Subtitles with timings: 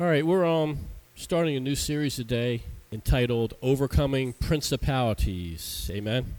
[0.00, 0.78] All right, we're um
[1.14, 5.88] starting a new series today entitled Overcoming Principalities.
[5.94, 6.34] Amen.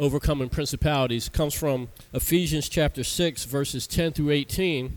[0.00, 4.96] Overcoming Principalities comes from Ephesians chapter 6 verses 10 through 18.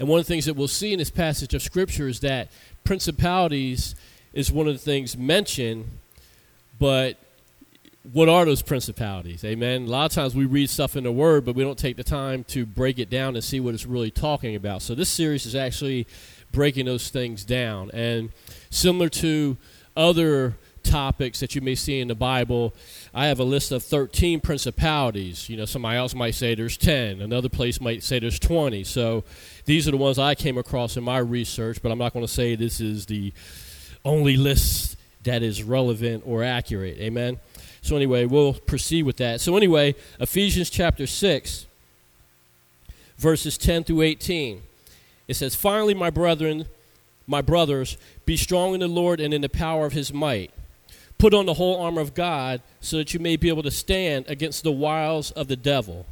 [0.00, 2.48] And one of the things that we'll see in this passage of scripture is that
[2.82, 3.94] principalities
[4.32, 5.84] is one of the things mentioned,
[6.80, 7.18] but
[8.10, 9.44] what are those principalities?
[9.44, 9.84] Amen.
[9.84, 12.04] A lot of times we read stuff in the Word, but we don't take the
[12.04, 14.82] time to break it down and see what it's really talking about.
[14.82, 16.06] So this series is actually
[16.50, 17.90] breaking those things down.
[17.92, 18.30] And
[18.70, 19.56] similar to
[19.96, 22.74] other topics that you may see in the Bible,
[23.14, 25.48] I have a list of 13 principalities.
[25.48, 28.82] You know, somebody else might say there's 10, another place might say there's 20.
[28.82, 29.22] So
[29.64, 32.32] these are the ones I came across in my research, but I'm not going to
[32.32, 33.32] say this is the
[34.04, 36.98] only list that is relevant or accurate.
[36.98, 37.38] Amen.
[37.82, 39.40] So, anyway, we'll proceed with that.
[39.40, 41.66] So, anyway, Ephesians chapter 6,
[43.18, 44.62] verses 10 through 18.
[45.28, 46.66] It says, Finally, my brethren,
[47.26, 50.52] my brothers, be strong in the Lord and in the power of his might.
[51.18, 54.26] Put on the whole armor of God so that you may be able to stand
[54.28, 56.06] against the wiles of the devil.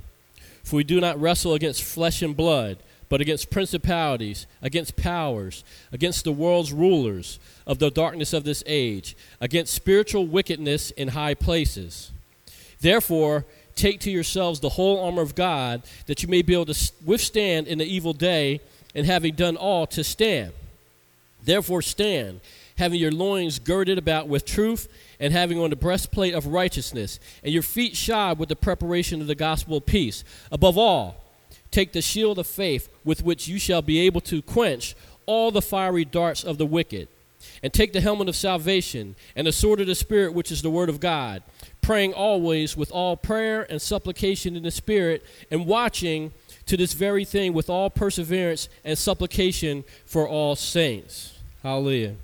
[0.63, 2.79] For we do not wrestle against flesh and blood
[3.11, 9.17] but against principalities, against powers, against the world's rulers of the darkness of this age,
[9.41, 12.13] against spiritual wickedness in high places.
[12.81, 13.45] Therefore,
[13.75, 17.67] take to yourselves the whole armor of God, that you may be able to withstand
[17.67, 18.61] in the evil day,
[18.95, 20.53] and having done all, to stand.
[21.43, 22.41] Therefore, stand,
[22.79, 27.53] having your loins girded about with truth, and having on the breastplate of righteousness, and
[27.53, 30.23] your feet shod with the preparation of the gospel of peace.
[30.53, 31.25] Above all,
[31.71, 35.63] Take the shield of faith with which you shall be able to quench all the
[35.63, 37.09] fiery darts of the wicked.
[37.63, 40.71] And take the helmet of salvation and the sword of the Spirit, which is the
[40.71, 41.43] word of God,
[41.81, 46.33] praying always with all prayer and supplication in the Spirit, and watching
[46.67, 51.39] to this very thing with all perseverance and supplication for all saints.
[51.63, 52.17] Hallelujah.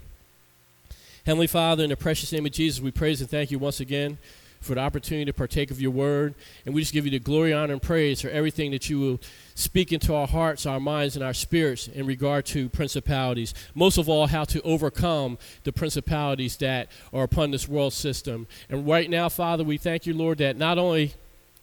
[1.24, 4.18] Heavenly Father, in the precious name of Jesus, we praise and thank you once again
[4.66, 6.34] for the opportunity to partake of your word.
[6.64, 9.20] And we just give you the glory, honor, and praise for everything that you will
[9.54, 13.54] speak into our hearts, our minds, and our spirits in regard to principalities.
[13.74, 18.46] Most of all, how to overcome the principalities that are upon this world system.
[18.68, 21.14] And right now, Father, we thank you, Lord, that not only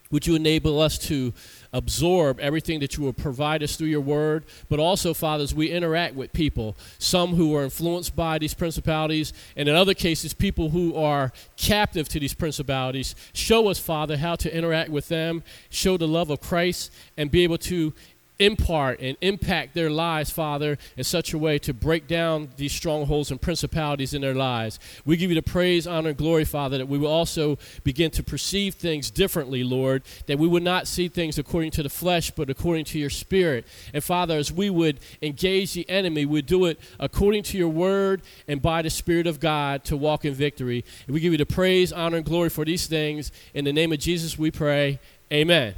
[0.10, 1.34] would you enable us to
[1.74, 5.72] absorb everything that you will provide us through your word, but also, Father, as we
[5.72, 10.70] interact with people, some who are influenced by these principalities, and in other cases, people
[10.70, 15.98] who are captive to these principalities, show us, Father, how to interact with them, show
[15.98, 17.94] the love of Christ, and be able to
[18.40, 23.32] impart and impact their lives, Father, in such a way to break down these strongholds
[23.32, 24.80] and principalities in their lives.
[25.06, 28.24] We give you the praise, honor, and glory, Father, that we will also begin to
[28.24, 32.50] perceive things differently, Lord, that we would not see things according to the flesh, but
[32.50, 33.66] according to your spirit.
[33.94, 38.22] And Father, as we would engage the enemy, we do it according to your word
[38.48, 40.84] and by the Spirit of God to walk in victory.
[41.06, 43.32] And we give you the praise, honor, and glory for these things.
[43.54, 45.00] In the name of Jesus, we pray.
[45.32, 45.76] Amen.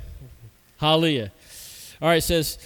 [0.77, 1.31] Hallelujah.
[2.01, 2.57] All right, it says,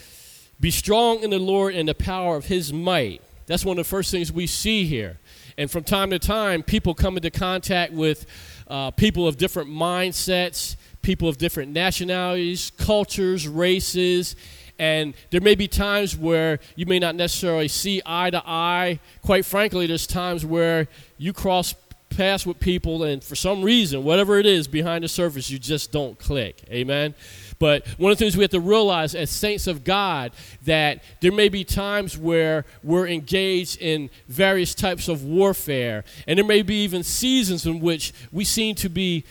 [0.59, 3.21] Be strong in the Lord and the power of his might.
[3.45, 5.19] That's one of the first things we see here.
[5.57, 8.25] And from time to time, people come into contact with
[8.67, 14.35] uh, people of different mindsets, people of different nationalities, cultures, races.
[14.77, 18.99] And there may be times where you may not necessarily see eye to eye.
[19.21, 21.75] Quite frankly, there's times where you cross
[22.09, 25.91] paths with people, and for some reason, whatever it is behind the surface, you just
[25.91, 26.63] don't click.
[26.69, 27.13] Amen.
[27.59, 30.31] But one of the things we have to realize as saints of God
[30.63, 36.45] that there may be times where we're engaged in various types of warfare, and there
[36.45, 39.25] may be even seasons in which we seem to be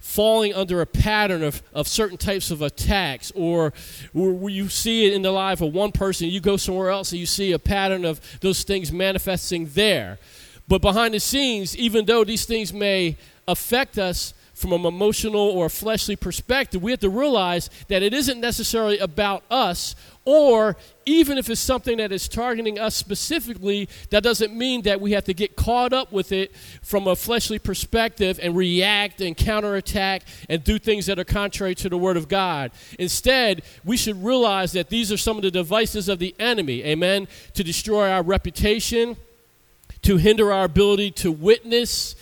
[0.00, 3.72] falling under a pattern of, of certain types of attacks, or
[4.12, 7.20] where you see it in the life of one person, you go somewhere else and
[7.20, 10.18] you see a pattern of those things manifesting there.
[10.68, 13.16] But behind the scenes, even though these things may
[13.48, 18.14] affect us, from an emotional or a fleshly perspective, we have to realize that it
[18.14, 24.22] isn't necessarily about us, or even if it's something that is targeting us specifically, that
[24.22, 28.38] doesn't mean that we have to get caught up with it from a fleshly perspective
[28.42, 32.70] and react and counterattack and do things that are contrary to the Word of God.
[32.98, 37.26] Instead, we should realize that these are some of the devices of the enemy, amen,
[37.54, 39.16] to destroy our reputation,
[40.02, 42.14] to hinder our ability to witness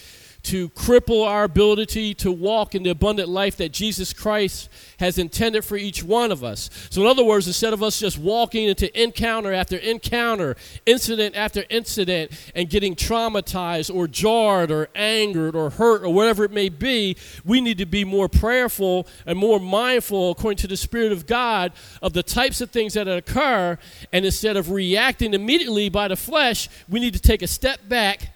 [0.44, 4.68] to cripple our ability to walk in the abundant life that Jesus Christ
[4.98, 6.68] has intended for each one of us.
[6.90, 11.64] So, in other words, instead of us just walking into encounter after encounter, incident after
[11.70, 17.16] incident, and getting traumatized or jarred or angered or hurt or whatever it may be,
[17.44, 21.72] we need to be more prayerful and more mindful, according to the Spirit of God,
[22.02, 23.78] of the types of things that occur.
[24.12, 28.32] And instead of reacting immediately by the flesh, we need to take a step back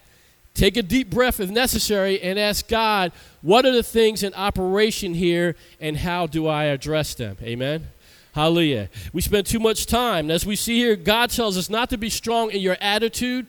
[0.57, 3.11] Take a deep breath if necessary and ask God,
[3.43, 7.37] what are the things in operation here and how do I address them?
[7.43, 7.89] Amen.
[8.33, 8.89] Hallelujah.
[9.13, 10.31] We spend too much time.
[10.31, 13.45] As we see here, God tells us not to be strong in your attitude,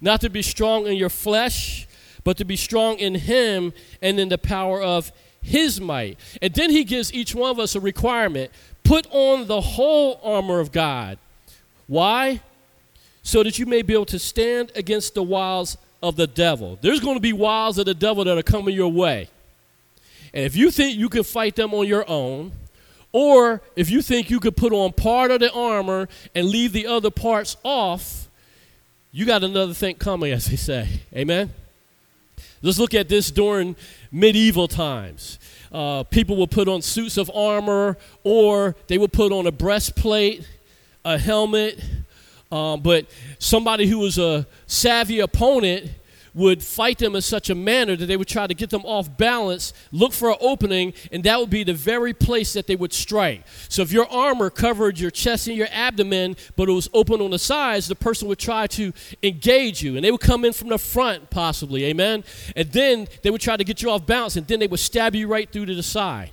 [0.00, 1.88] not to be strong in your flesh,
[2.22, 5.10] but to be strong in Him and in the power of
[5.42, 6.20] His might.
[6.40, 8.52] And then He gives each one of us a requirement
[8.84, 11.18] put on the whole armor of God.
[11.88, 12.42] Why?
[13.24, 16.78] So that you may be able to stand against the wiles of the devil.
[16.80, 19.28] There's going to be wiles of the devil that are coming your way.
[20.34, 22.52] And if you think you can fight them on your own,
[23.10, 26.86] or if you think you could put on part of the armor and leave the
[26.86, 28.28] other parts off,
[29.12, 31.00] you got another thing coming, as they say.
[31.14, 31.50] Amen?
[32.60, 33.76] Let's look at this during
[34.10, 35.38] medieval times.
[35.72, 40.46] Uh, people would put on suits of armor, or they would put on a breastplate,
[41.04, 41.82] a helmet,
[42.50, 43.06] um, but
[43.38, 45.90] somebody who was a savvy opponent
[46.34, 49.16] would fight them in such a manner that they would try to get them off
[49.16, 52.92] balance, look for an opening, and that would be the very place that they would
[52.92, 53.46] strike.
[53.68, 57.30] So if your armor covered your chest and your abdomen, but it was open on
[57.30, 58.92] the sides, the person would try to
[59.22, 59.94] engage you.
[59.94, 62.24] And they would come in from the front, possibly, amen?
[62.56, 65.14] And then they would try to get you off balance, and then they would stab
[65.14, 66.30] you right through to the side.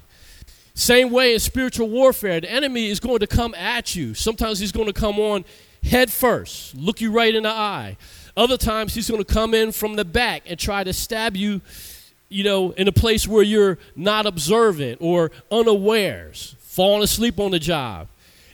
[0.74, 4.16] Same way in spiritual warfare, the enemy is going to come at you.
[4.16, 5.46] Sometimes he's going to come on
[5.84, 7.98] head first, look you right in the eye.
[8.38, 11.62] Other times he's going to come in from the back and try to stab you,
[12.30, 17.60] you know, in a place where you're not observant or unawares, falling asleep on the
[17.60, 18.08] job.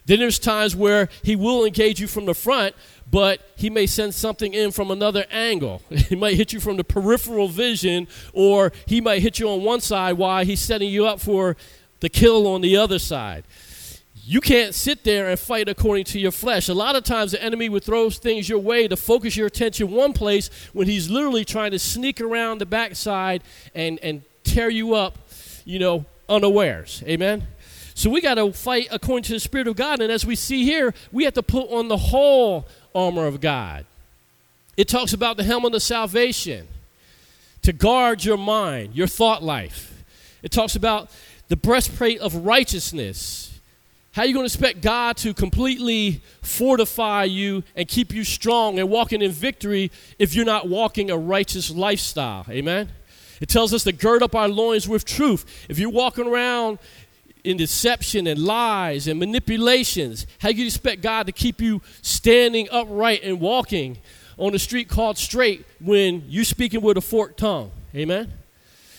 [0.05, 2.75] Then there's times where he will engage you from the front,
[3.11, 5.81] but he may send something in from another angle.
[5.89, 9.81] he might hit you from the peripheral vision, or he might hit you on one
[9.81, 11.57] side while he's setting you up for
[11.99, 13.43] the kill on the other side
[14.29, 16.67] you can't sit there and fight according to your flesh.
[16.67, 19.89] A lot of times the enemy would throw things your way to focus your attention
[19.89, 23.41] one place when he's literally trying to sneak around the backside
[23.73, 25.17] and, and tear you up,
[25.63, 27.01] you know, unawares.
[27.07, 27.47] Amen?
[27.93, 30.01] So we got to fight according to the Spirit of God.
[30.01, 33.85] And as we see here, we have to put on the whole armor of God.
[34.75, 36.67] It talks about the helmet of salvation
[37.61, 40.03] to guard your mind, your thought life.
[40.43, 41.09] It talks about
[41.47, 43.56] the breastplate of righteousness
[44.17, 48.79] how are you going to expect God to completely fortify you and keep you strong
[48.79, 52.43] and walking in victory if you're not walking a righteous lifestyle?
[52.49, 52.89] Amen?
[53.41, 55.67] It tells us to gird up our loins with truth.
[55.69, 56.79] If you're walking around
[57.43, 63.21] in deception and lies and manipulations, how you expect God to keep you standing upright
[63.21, 63.99] and walking
[64.39, 67.69] on the street called straight when you're speaking with a forked tongue?
[67.93, 68.33] Amen?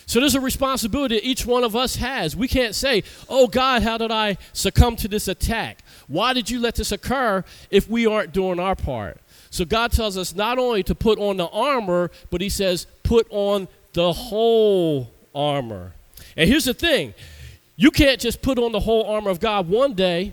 [0.08, 2.34] So there's a responsibility that each one of us has.
[2.34, 5.80] We can't say, oh God, how did I succumb to this attack?
[6.06, 9.18] Why did you let this occur if we aren't doing our part?
[9.50, 13.26] So God tells us not only to put on the armor, but He says, put
[13.28, 15.92] on the whole armor.
[16.38, 17.12] And here's the thing
[17.76, 20.32] you can't just put on the whole armor of God one day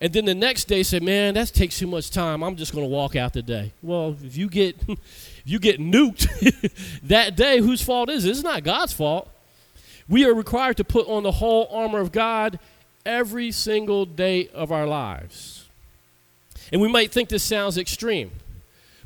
[0.00, 2.42] and then the next day say, man, that takes too much time.
[2.44, 3.72] I'm just going to walk out the day.
[3.82, 4.76] Well, if you get
[5.48, 8.30] you get nuked that day, whose fault is it?
[8.30, 9.30] It's not God's fault.
[10.06, 12.58] We are required to put on the whole armor of God
[13.06, 15.66] every single day of our lives.
[16.70, 18.30] And we might think this sounds extreme,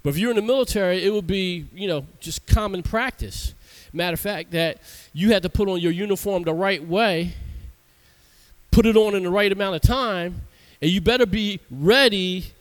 [0.03, 3.55] but if you're in the military, it would be, you know, just common practice.
[3.93, 4.79] Matter of fact, that
[5.13, 7.35] you had to put on your uniform the right way,
[8.73, 10.43] put it on in the right amount of time,
[10.81, 12.53] and you better be ready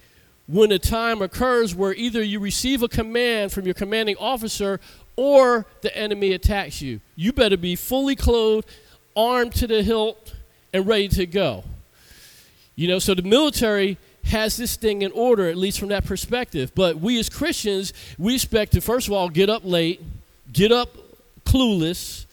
[0.51, 4.81] when a time occurs where either you receive a command from your commanding officer
[5.15, 6.99] or the enemy attacks you.
[7.15, 8.67] You better be fully clothed,
[9.15, 10.33] armed to the hilt,
[10.73, 11.63] and ready to go.
[12.75, 16.73] You know, so the military has this thing in order, at least from that perspective.
[16.75, 20.01] But we as Christians, we expect to, first of all, get up late,
[20.51, 20.97] get up
[21.45, 22.25] clueless,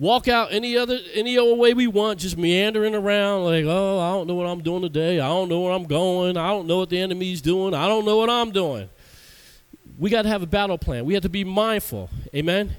[0.00, 4.10] walk out any other any old way we want, just meandering around like, oh, I
[4.12, 5.20] don't know what I'm doing today.
[5.20, 6.36] I don't know where I'm going.
[6.36, 7.74] I don't know what the enemy's doing.
[7.74, 8.88] I don't know what I'm doing.
[9.98, 11.04] We got to have a battle plan.
[11.04, 12.08] We have to be mindful.
[12.34, 12.74] Amen.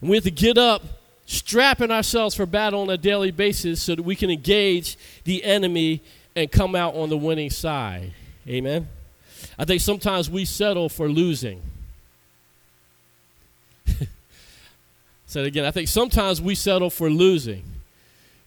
[0.00, 0.82] And we have to get up,
[1.26, 6.02] strapping ourselves for battle on a daily basis so that we can engage the enemy
[6.34, 8.12] and come out on the winning side.
[8.48, 8.88] Amen.
[9.56, 11.62] I think sometimes we settle for losing.
[15.28, 15.66] Say it again.
[15.66, 17.62] I think sometimes we settle for losing.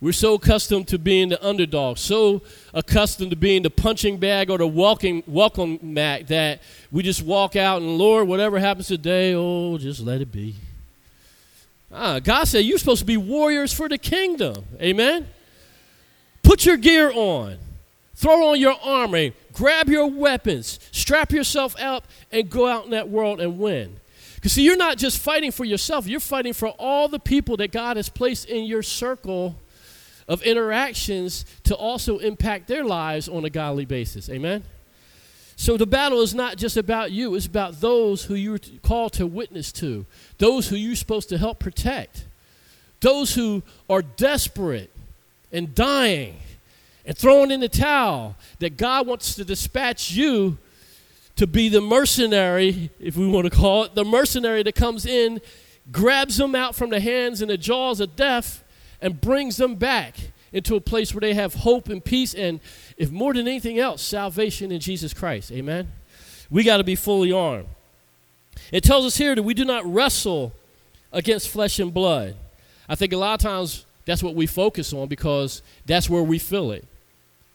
[0.01, 2.41] We're so accustomed to being the underdog, so
[2.73, 6.59] accustomed to being the punching bag or the welcome, welcome mat that
[6.91, 10.55] we just walk out and, Lord, whatever happens today, oh, just let it be.
[11.93, 14.65] Ah, God said you're supposed to be warriors for the kingdom.
[14.81, 15.27] Amen?
[16.41, 17.59] Put your gear on,
[18.15, 23.07] throw on your armor, grab your weapons, strap yourself up, and go out in that
[23.07, 23.97] world and win.
[24.41, 27.71] Because, see, you're not just fighting for yourself, you're fighting for all the people that
[27.71, 29.55] God has placed in your circle
[30.27, 34.29] of interactions to also impact their lives on a godly basis.
[34.29, 34.63] Amen?
[35.57, 39.27] So the battle is not just about you, it's about those who you're called to
[39.27, 40.07] witness to,
[40.39, 42.25] those who you're supposed to help protect,
[43.01, 44.89] those who are desperate
[45.51, 46.37] and dying
[47.05, 50.57] and throwing in the towel, that God wants to dispatch you
[51.41, 55.41] to be the mercenary, if we want to call it, the mercenary that comes in,
[55.91, 58.63] grabs them out from the hands and the jaws of death,
[59.01, 60.17] and brings them back
[60.53, 62.59] into a place where they have hope and peace and,
[62.95, 65.51] if more than anything else, salvation in Jesus Christ.
[65.51, 65.91] Amen?
[66.51, 67.65] We got to be fully armed.
[68.71, 70.53] It tells us here that we do not wrestle
[71.11, 72.35] against flesh and blood.
[72.87, 76.37] I think a lot of times that's what we focus on because that's where we
[76.37, 76.85] feel it.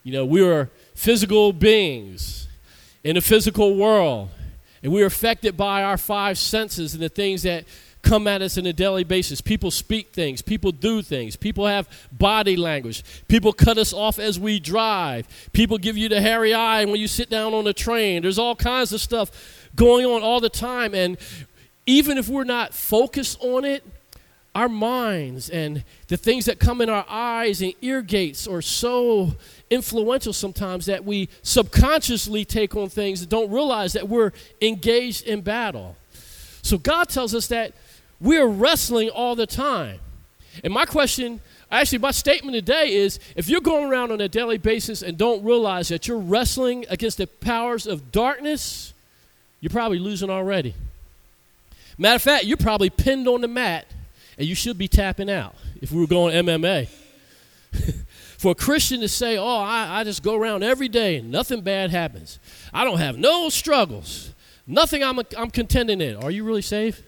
[0.03, 2.47] You know, we are physical beings
[3.07, 4.29] in a physical world,
[4.83, 7.65] and we are affected by our five senses and the things that
[8.03, 9.41] come at us on a daily basis.
[9.41, 14.41] People speak things, people do things, people have body language, people cut us off as
[14.41, 18.23] we drive, people give you the hairy eye when you sit down on a train.
[18.23, 20.93] There's all kinds of stuff going on all the time.
[20.93, 21.17] And
[21.87, 23.85] even if we're not focused on it,
[24.57, 29.37] our minds and the things that come in our eyes and ear gates are so
[29.71, 35.41] influential sometimes that we subconsciously take on things and don't realize that we're engaged in
[35.41, 35.97] battle.
[36.63, 37.73] So God tells us that
[38.21, 40.01] we're wrestling all the time.
[40.65, 44.59] And my question, actually, my statement today is if you're going around on a daily
[44.59, 48.95] basis and don't realize that you're wrestling against the powers of darkness,
[49.61, 50.75] you're probably losing already.
[51.99, 53.87] Matter of fact, you're probably pinned on the mat
[54.39, 56.89] and you should be tapping out if we were going MMA.
[58.47, 61.63] For a Christian to say, oh, I, I just go around every day and nothing
[61.63, 62.39] bad happens,
[62.73, 64.33] I don't have no struggles,
[64.69, 66.15] nothing I'm, I'm contending in.
[66.15, 67.03] Are you really saved?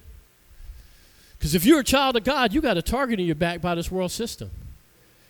[1.38, 3.76] Because if you're a child of God, you got a target in your back by
[3.76, 4.50] this world system.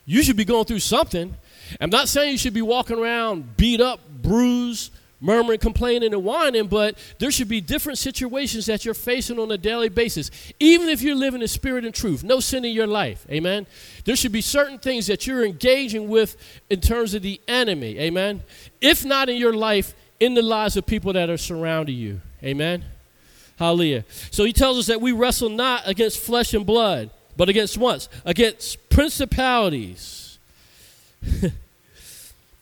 [0.07, 1.35] You should be going through something.
[1.79, 6.67] I'm not saying you should be walking around beat up, bruised, murmuring, complaining, and whining,
[6.67, 10.31] but there should be different situations that you're facing on a daily basis.
[10.61, 13.27] Even if you're living in spirit and truth, no sin in your life.
[13.31, 13.67] Amen.
[14.05, 16.37] There should be certain things that you're engaging with
[16.71, 17.99] in terms of the enemy.
[17.99, 18.43] Amen.
[18.81, 22.21] If not in your life, in the lives of people that are surrounding you.
[22.43, 22.85] Amen.
[23.59, 24.05] Hallelujah.
[24.31, 28.09] So he tells us that we wrestle not against flesh and blood, but against what?
[28.25, 30.39] Against principalities,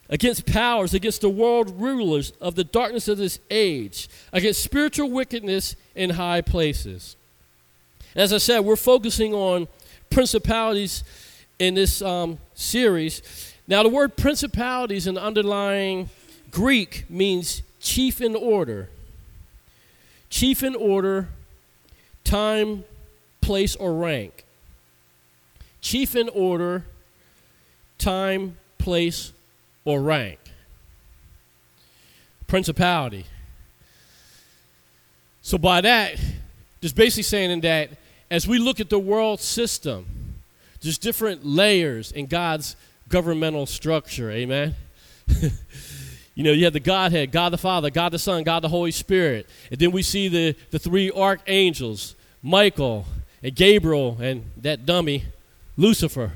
[0.09, 5.77] against powers, against the world rulers of the darkness of this age, against spiritual wickedness
[5.95, 7.17] in high places.
[8.15, 9.69] As I said, we're focusing on
[10.11, 11.05] principalities
[11.59, 13.55] in this um, series.
[13.67, 16.09] Now, the word principalities in the underlying
[16.51, 18.89] Greek means chief in order
[20.29, 21.29] chief in order,
[22.25, 22.85] time,
[23.41, 24.45] place, or rank.
[25.81, 26.85] Chief in order,
[27.99, 29.33] time, place,
[29.87, 30.39] or rank.
[32.47, 33.25] Principality.
[35.41, 36.17] So, by that,
[36.83, 37.91] just basically saying that
[38.31, 40.35] as we look at the world system,
[40.83, 42.77] there's different layers in God's
[43.09, 44.31] governmental structure.
[44.31, 44.75] Amen.
[46.37, 48.91] You know, you have the Godhead, God the Father, God the Son, God the Holy
[48.91, 49.49] Spirit.
[49.71, 53.07] And then we see the, the three archangels, Michael
[53.43, 55.25] and Gabriel and that dummy,
[55.79, 56.33] Lucifer,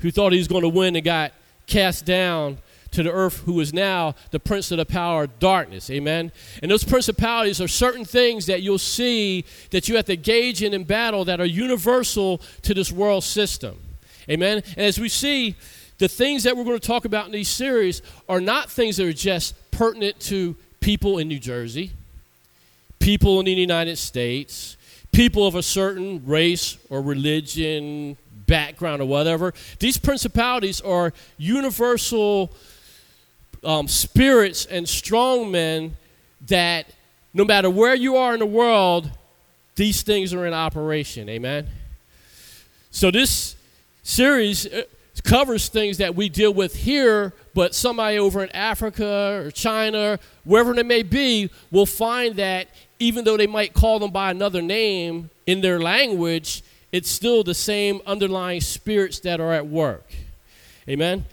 [0.00, 1.32] who thought he was going to win and got
[1.66, 2.58] cast down
[2.92, 5.90] to the earth, who is now the prince of the power of darkness.
[5.90, 6.30] Amen.
[6.62, 10.74] And those principalities are certain things that you'll see that you have to engage in
[10.74, 13.78] in battle that are universal to this world system.
[14.28, 14.62] Amen.
[14.76, 15.56] And as we see,
[15.98, 19.06] the things that we're going to talk about in these series are not things that
[19.06, 21.92] are just pertinent to people in New Jersey,
[22.98, 24.76] people in the United States,
[25.12, 28.16] people of a certain race or religion,
[28.52, 29.54] background, or whatever.
[29.78, 32.52] These principalities are universal
[33.64, 35.96] um, spirits and strong men
[36.48, 36.84] that
[37.32, 39.10] no matter where you are in the world,
[39.74, 41.30] these things are in operation.
[41.30, 41.66] Amen.
[42.90, 43.56] So this
[44.02, 44.82] series uh,
[45.24, 50.74] covers things that we deal with here, but somebody over in Africa or China, wherever
[50.74, 52.68] they may be, will find that
[52.98, 56.62] even though they might call them by another name in their language,
[56.92, 60.04] it's still the same underlying spirits that are at work.
[60.88, 61.24] Amen.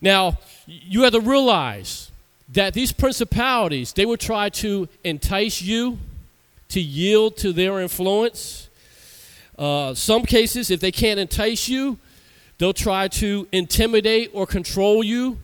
[0.00, 2.10] Now, you have to realize
[2.52, 5.98] that these principalities, they will try to entice you
[6.68, 8.68] to yield to their influence.
[9.58, 11.98] Uh, some cases, if they can't entice you,
[12.58, 15.38] they'll try to intimidate or control you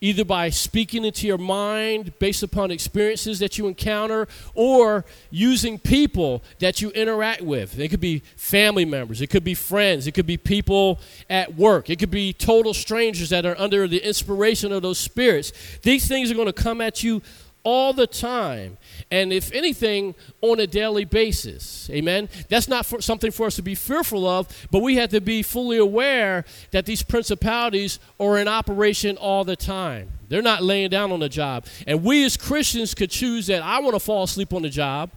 [0.00, 6.42] either by speaking into your mind based upon experiences that you encounter or using people
[6.58, 7.78] that you interact with.
[7.78, 11.00] It could be family members, it could be friends, it could be people
[11.30, 15.52] at work, it could be total strangers that are under the inspiration of those spirits.
[15.82, 17.22] These things are going to come at you
[17.66, 18.78] all the time.
[19.10, 21.90] And if anything, on a daily basis.
[21.90, 22.28] Amen.
[22.48, 25.42] That's not for something for us to be fearful of, but we have to be
[25.42, 30.10] fully aware that these principalities are in operation all the time.
[30.28, 31.66] They're not laying down on the job.
[31.88, 35.10] And we as Christians could choose that I want to fall asleep on the job.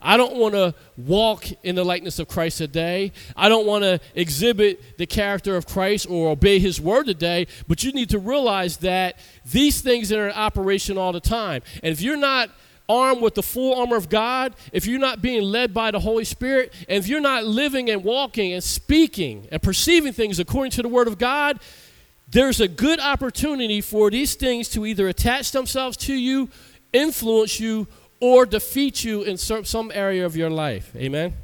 [0.00, 3.12] I don't want to walk in the likeness of Christ today.
[3.34, 7.46] I don't want to exhibit the character of Christ or obey his word today.
[7.66, 9.18] But you need to realize that
[9.50, 11.62] these things are in operation all the time.
[11.82, 12.50] And if you're not
[12.88, 16.24] armed with the full armor of God, if you're not being led by the Holy
[16.24, 20.82] Spirit, and if you're not living and walking and speaking and perceiving things according to
[20.82, 21.58] the word of God,
[22.28, 26.48] there's a good opportunity for these things to either attach themselves to you,
[26.92, 27.86] influence you,
[28.20, 30.94] or defeat you in some area of your life.
[30.96, 31.34] Amen?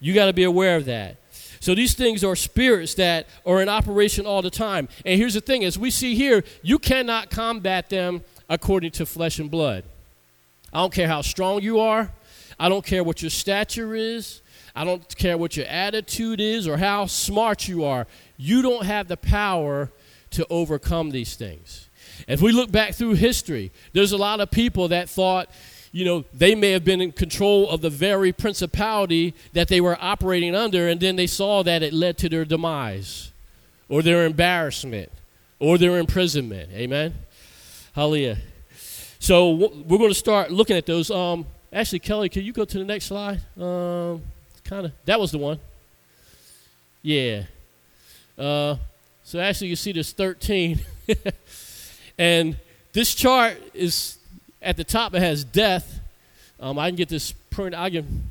[0.00, 1.16] You got to be aware of that.
[1.60, 4.88] So these things are spirits that are in operation all the time.
[5.04, 9.38] And here's the thing as we see here, you cannot combat them according to flesh
[9.38, 9.84] and blood.
[10.72, 12.10] I don't care how strong you are,
[12.58, 14.42] I don't care what your stature is,
[14.74, 18.06] I don't care what your attitude is or how smart you are.
[18.36, 19.90] You don't have the power
[20.32, 21.88] to overcome these things.
[22.28, 25.48] If we look back through history, there's a lot of people that thought
[25.92, 29.96] you know, they may have been in control of the very principality that they were
[30.00, 33.32] operating under, and then they saw that it led to their demise
[33.88, 35.10] or their embarrassment
[35.58, 36.70] or their imprisonment.
[36.72, 37.14] Amen?
[37.94, 38.38] Hallelujah.
[39.18, 41.10] So we're going to start looking at those.
[41.10, 43.40] Um, actually, Kelly, can you go to the next slide?
[43.58, 44.22] Um,
[44.64, 44.92] kind of.
[45.06, 45.58] That was the one.
[47.02, 47.44] Yeah.
[48.38, 48.76] Uh,
[49.24, 50.80] so actually, you see there's 13.
[52.18, 52.56] and
[52.92, 54.15] this chart is
[54.66, 56.00] at the top it has death.
[56.60, 57.74] Um, I can get this print.
[57.74, 58.30] I can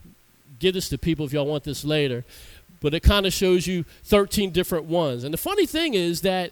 [0.60, 2.24] give this to people if y'all want this later.
[2.82, 5.24] But it kind of shows you 13 different ones.
[5.24, 6.52] And the funny thing is that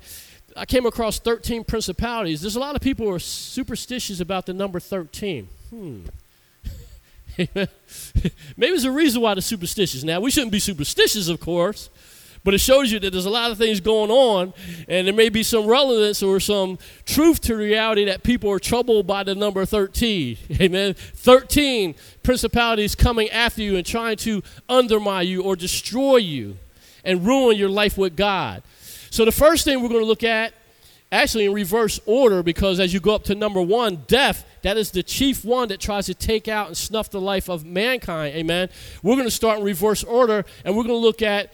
[0.56, 2.41] I came across 13 principalities.
[2.41, 5.48] There's a lot of people who are superstitious about the number 13.
[5.69, 6.00] Hmm.
[7.38, 7.67] Maybe
[8.58, 10.04] there's a reason why they're superstitious.
[10.04, 11.89] Now, we shouldn't be superstitious, of course,
[12.44, 14.54] but it shows you that there's a lot of things going on,
[14.88, 19.08] and there may be some relevance or some truth to reality that people are troubled
[19.08, 20.38] by the number 13.
[20.62, 20.94] Amen.
[20.94, 26.58] 13 principalities coming after you and trying to undermine you or destroy you
[27.06, 28.64] and ruin your life with God.
[29.10, 30.54] So, the first thing we're going to look at
[31.14, 34.92] actually in reverse order because as you go up to number one, death, that is
[34.92, 38.36] the chief one that tries to take out and snuff the life of mankind.
[38.36, 38.70] Amen.
[39.04, 41.54] We're going to start in reverse order and we're going to look at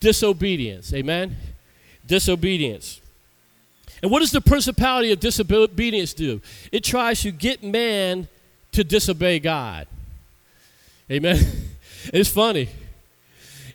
[0.00, 0.92] disobedience.
[0.94, 1.36] Amen?
[2.06, 3.00] Disobedience.
[4.02, 6.40] And what does the principality of disobedience do?
[6.70, 8.28] It tries to get man
[8.72, 9.86] to disobey God.
[11.10, 11.38] Amen?
[12.12, 12.68] it's funny.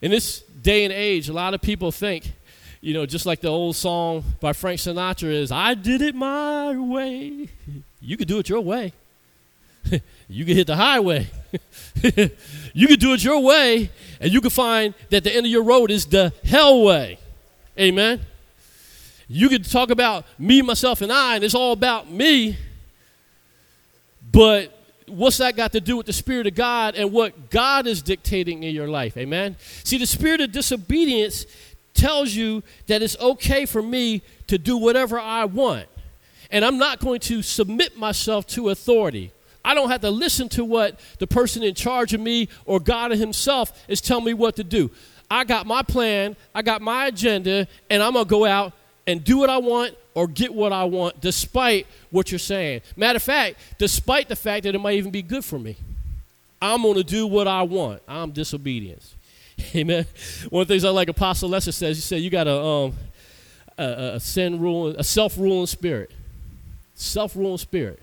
[0.02, 2.32] In this day and age, a lot of people think,
[2.80, 6.78] you know, just like the old song by Frank Sinatra is, I did it my
[6.78, 7.50] way.
[8.02, 8.94] You could do it your way.
[10.28, 11.28] you can hit the highway.
[12.74, 13.90] you can do it your way,
[14.20, 17.20] and you can find that the end of your road is the hell way.
[17.80, 18.22] Amen.
[19.28, 22.58] You can talk about me, myself, and I, and it's all about me.
[24.32, 28.02] But what's that got to do with the Spirit of God and what God is
[28.02, 29.16] dictating in your life?
[29.18, 29.56] Amen.
[29.84, 31.46] See, the spirit of disobedience
[31.94, 35.88] tells you that it's okay for me to do whatever I want.
[36.50, 39.32] And I'm not going to submit myself to authority.
[39.66, 43.12] I don't have to listen to what the person in charge of me or God
[43.12, 44.92] Himself is telling me what to do.
[45.32, 48.74] I got my plan, I got my agenda, and I'm going to go out
[49.08, 52.82] and do what I want or get what I want despite what you're saying.
[52.96, 55.78] Matter of fact, despite the fact that it might even be good for me.
[56.62, 58.02] I'm going to do what I want.
[58.08, 59.16] I'm disobedience.
[59.76, 60.06] Amen.
[60.50, 62.94] One of the things I like Apostle Lester says, he said you got a, um,
[63.78, 66.12] a, a sin ruling, a self-ruling spirit.
[66.96, 68.00] Self-ruling spirit.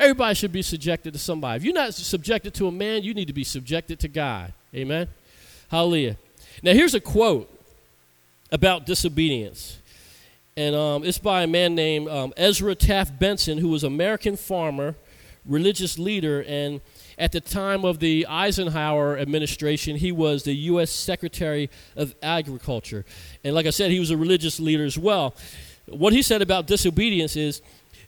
[0.00, 1.58] Everybody should be subjected to somebody.
[1.58, 4.54] If you're not subjected to a man, you need to be subjected to God.
[4.74, 5.08] Amen?
[5.70, 6.16] Hallelujah.
[6.62, 7.48] Now, here's a quote
[8.50, 9.78] about disobedience.
[10.56, 14.36] And um, it's by a man named um, Ezra Taft Benson, who was an American
[14.36, 14.94] farmer
[15.44, 16.80] religious leader, and
[17.18, 20.90] at the time of the Eisenhower administration, he was the U.S.
[20.90, 23.04] Secretary of Agriculture.
[23.44, 25.34] And like I said, he was a religious leader as well.
[25.86, 27.62] What he said about disobedience is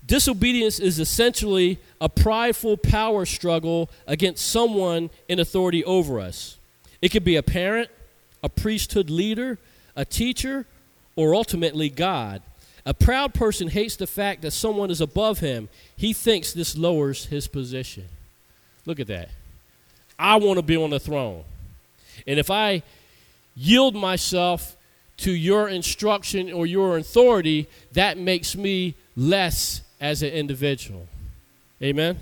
[0.07, 6.59] disobedience is essentially a prideful power struggle against someone in authority over us.
[7.01, 7.91] It could be a parent,
[8.43, 9.59] a priesthood leader,
[9.97, 10.67] a teacher,
[11.17, 12.43] or ultimately God.
[12.85, 15.69] A proud person hates the fact that someone is above him.
[15.97, 18.09] He thinks this lowers his position.
[18.87, 19.29] Look at that.
[20.19, 21.45] I want to be on the throne.
[22.27, 22.83] And if I
[23.55, 24.77] yield myself
[25.19, 31.07] to your instruction or your authority, that makes me less as an individual.
[31.81, 32.19] Amen?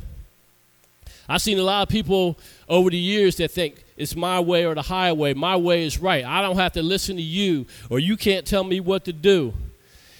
[1.28, 2.38] I've seen a lot of people
[2.68, 5.32] over the years that think it's my way or the highway.
[5.32, 6.24] My way is right.
[6.24, 9.54] I don't have to listen to you, or you can't tell me what to do.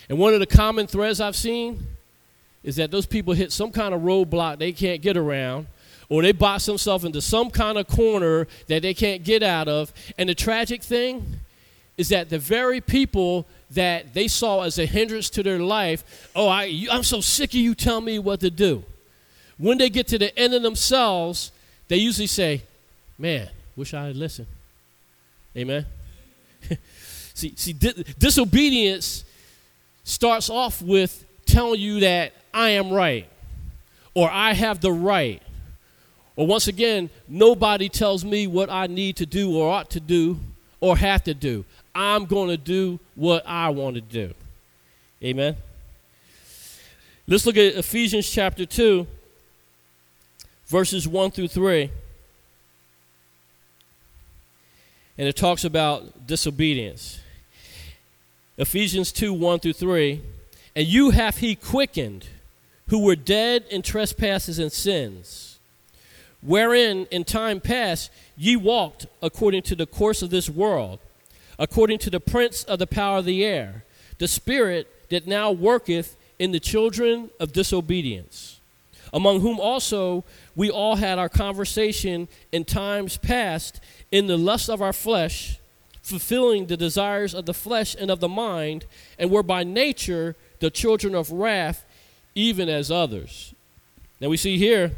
[0.09, 1.87] And one of the common threads I've seen
[2.65, 5.67] is that those people hit some kind of roadblock they can't get around,
[6.09, 9.93] or they box themselves into some kind of corner that they can't get out of.
[10.17, 11.41] And the tragic thing
[11.99, 16.49] is that the very people that they saw as a hindrance to their life, oh,
[16.49, 18.85] I, I'm so sick of you telling me what to do.
[19.59, 21.53] When they get to the end of themselves,
[21.89, 22.63] they usually say,
[23.19, 24.49] man, wish I had listened.
[25.57, 25.87] Amen.
[27.35, 29.25] see, see, di- disobedience
[30.05, 33.29] starts off with telling you that I am right
[34.15, 35.43] or I have the right
[36.41, 40.39] or once again, nobody tells me what I need to do or ought to do
[40.81, 41.67] or have to do.
[41.95, 44.35] I'm going to do what I want to do.
[45.23, 45.57] Amen.
[47.27, 49.07] Let's look at Ephesians chapter 2,
[50.67, 51.91] verses 1 through 3.
[55.19, 57.21] And it talks about disobedience.
[58.57, 60.23] Ephesians 2 1 through 3.
[60.75, 62.27] And you have he quickened
[62.89, 65.51] who were dead in trespasses and sins
[66.43, 70.99] wherein in time past ye walked according to the course of this world,
[71.61, 73.85] according to the prince of the power of the air,
[74.19, 78.59] the spirit that now worketh in the children of disobedience,
[79.13, 80.25] among whom also
[80.57, 83.79] we all had our conversation in times past
[84.11, 85.61] in the lust of our flesh,
[86.03, 88.87] fulfilling the desires of the flesh and of the mind,
[89.19, 91.85] and were by nature the children of wrath,
[92.35, 93.55] even as others.
[94.19, 94.93] Now we see here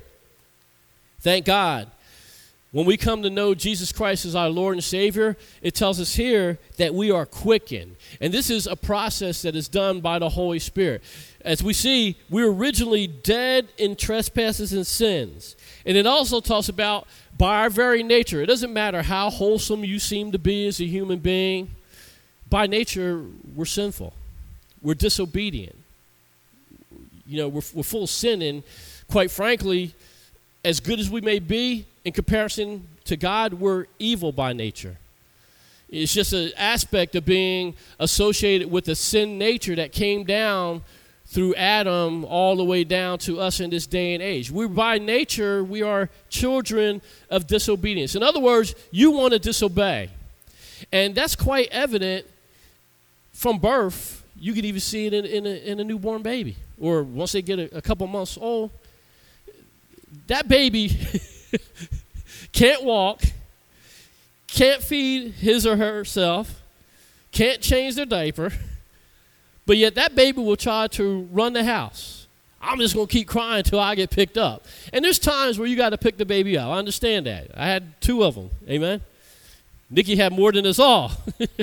[1.23, 1.89] Thank God.
[2.73, 6.15] When we come to know Jesus Christ as our Lord and Savior, it tells us
[6.15, 7.97] here that we are quickened.
[8.19, 11.03] And this is a process that is done by the Holy Spirit.
[11.45, 15.55] As we see, we were originally dead in trespasses and sins.
[15.85, 17.07] And it also talks about
[17.37, 18.41] by our very nature.
[18.41, 21.71] It doesn't matter how wholesome you seem to be as a human being,
[22.49, 23.23] by nature,
[23.55, 24.15] we're sinful.
[24.81, 25.77] We're disobedient.
[27.27, 28.41] You know, we're, we're full of sin.
[28.41, 28.63] And
[29.11, 29.95] quite frankly,
[30.65, 34.97] as good as we may be, in comparison to God, we're evil by nature.
[35.89, 40.83] It's just an aspect of being associated with the sin nature that came down
[41.27, 44.51] through Adam all the way down to us in this day and age.
[44.51, 48.15] We by nature we are children of disobedience.
[48.15, 50.11] In other words, you want to disobey.
[50.93, 52.27] And that's quite evident
[53.33, 54.25] from birth.
[54.39, 56.57] You can even see it in, in, a, in a newborn baby.
[56.79, 58.71] Or once they get a, a couple months old,
[60.27, 60.91] that baby
[62.53, 63.23] can't walk,
[64.47, 66.63] can't feed his or herself,
[67.31, 68.53] can't change their diaper,
[69.67, 72.27] but yet that baby will try to run the house.
[72.61, 74.67] I'm just going to keep crying until I get picked up.
[74.93, 76.69] And there's times where you got to pick the baby up.
[76.69, 77.51] I understand that.
[77.57, 78.51] I had two of them.
[78.69, 79.01] Amen.
[79.91, 81.13] Nikki had more than us all.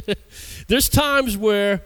[0.68, 1.82] there's times where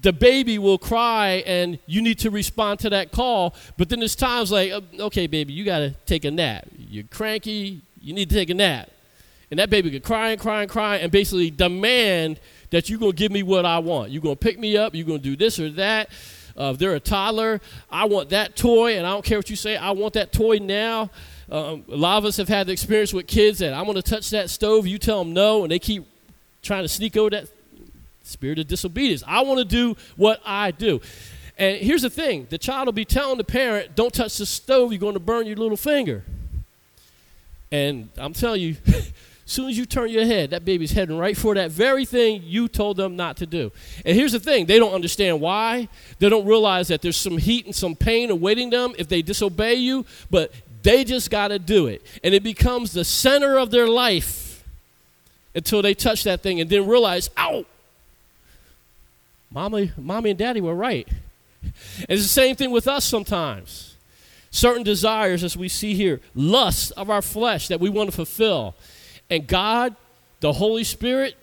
[0.00, 3.54] the baby will cry and you need to respond to that call.
[3.76, 6.66] But then there's times like, uh, okay, baby, you got to take a nap.
[6.76, 8.90] You're cranky, you need to take a nap.
[9.50, 13.12] And that baby could cry and cry and cry and basically demand that you're going
[13.12, 14.10] to give me what I want.
[14.10, 16.08] You're going to pick me up, you're going to do this or that.
[16.58, 19.56] Uh, if they're a toddler, I want that toy, and I don't care what you
[19.56, 21.10] say, I want that toy now.
[21.50, 24.02] Um, a lot of us have had the experience with kids that I'm going to
[24.02, 26.06] touch that stove, you tell them no, and they keep
[26.62, 27.48] trying to sneak over that
[28.22, 29.22] Spirit of disobedience.
[29.26, 31.00] I want to do what I do.
[31.58, 34.92] And here's the thing the child will be telling the parent, don't touch the stove,
[34.92, 36.24] you're going to burn your little finger.
[37.70, 39.12] And I'm telling you, as
[39.46, 42.68] soon as you turn your head, that baby's heading right for that very thing you
[42.68, 43.72] told them not to do.
[44.04, 45.88] And here's the thing they don't understand why.
[46.18, 49.74] They don't realize that there's some heat and some pain awaiting them if they disobey
[49.74, 52.04] you, but they just got to do it.
[52.22, 54.64] And it becomes the center of their life
[55.54, 57.64] until they touch that thing and then realize, ow,
[59.52, 61.06] Mommy, mommy and daddy were right.
[61.62, 63.96] And it's the same thing with us sometimes.
[64.52, 68.76] certain desires, as we see here, lusts of our flesh that we want to fulfill.
[69.28, 69.96] And God,
[70.40, 71.36] the Holy Spirit,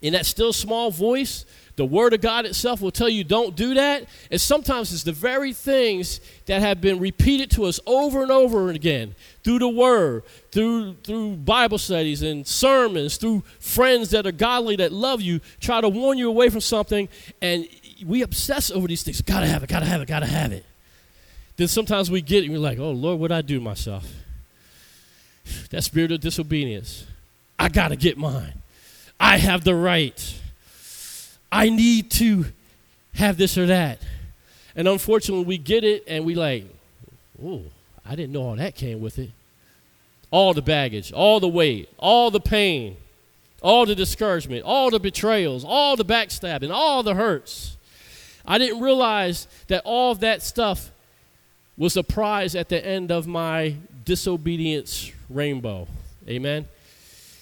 [0.00, 1.44] in that still small voice,
[1.76, 4.06] the Word of God itself will tell you don't do that.
[4.30, 8.68] And sometimes it's the very things that have been repeated to us over and over
[8.68, 14.76] again through the Word, through, through Bible studies and sermons, through friends that are godly
[14.76, 17.08] that love you, try to warn you away from something.
[17.40, 17.66] And
[18.04, 19.22] we obsess over these things.
[19.22, 20.66] Gotta have it, gotta have it, gotta have it.
[21.56, 24.06] Then sometimes we get it and we're like, oh, Lord, what'd I do myself?
[25.70, 27.06] That spirit of disobedience.
[27.58, 28.54] I gotta get mine.
[29.18, 30.40] I have the right.
[31.52, 32.46] I need to
[33.14, 34.00] have this or that.
[34.74, 36.64] And unfortunately, we get it and we like,
[37.44, 37.62] oh,
[38.06, 39.30] I didn't know all that came with it.
[40.30, 42.96] All the baggage, all the weight, all the pain,
[43.60, 47.76] all the discouragement, all the betrayals, all the backstabbing, all the hurts.
[48.46, 50.90] I didn't realize that all of that stuff
[51.76, 55.86] was a prize at the end of my disobedience rainbow.
[56.26, 56.66] Amen.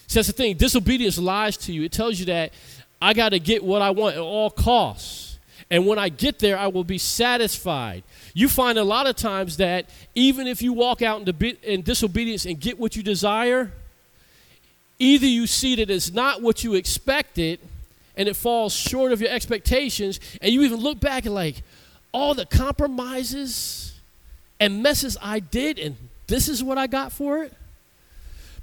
[0.08, 0.56] So that's the thing.
[0.56, 1.84] Disobedience lies to you.
[1.84, 2.52] It tells you that
[3.00, 5.38] I got to get what I want at all costs.
[5.70, 8.02] And when I get there, I will be satisfied.
[8.34, 12.44] You find a lot of times that even if you walk out in, in disobedience
[12.44, 13.72] and get what you desire,
[14.98, 17.60] either you see that it's not what you expected
[18.16, 21.62] and it falls short of your expectations, and you even look back and like,
[22.12, 23.94] all the compromises
[24.58, 27.52] and messes I did, and this is what I got for it.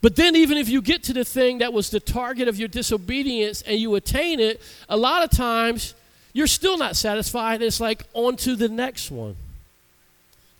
[0.01, 2.67] But then, even if you get to the thing that was the target of your
[2.67, 5.95] disobedience and you attain it, a lot of times
[6.33, 7.62] you're still not satisfied.
[7.62, 9.36] It's like on to the next one.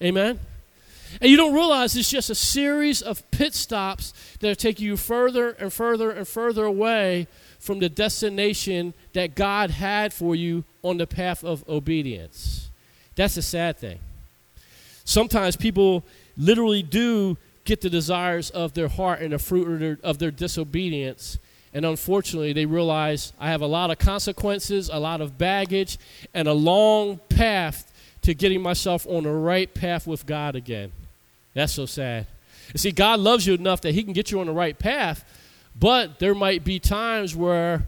[0.02, 0.40] Amen?
[1.22, 4.98] And you don't realize it's just a series of pit stops that are taking you
[4.98, 7.28] further and further and further away
[7.60, 12.70] from the destination that God had for you on the path of obedience.
[13.16, 14.00] That's a sad thing.
[15.06, 16.04] Sometimes people
[16.38, 20.32] literally do get the desires of their heart and the fruit of their, of their
[20.32, 21.38] disobedience.
[21.74, 26.00] And unfortunately, they realize I have a lot of consequences, a lot of baggage,
[26.34, 30.94] and a long path to getting myself on the right path with God again.
[31.54, 32.26] That's so sad.
[32.74, 35.26] You see, God loves you enough that He can get you on the right path,
[35.78, 37.88] but there might be times where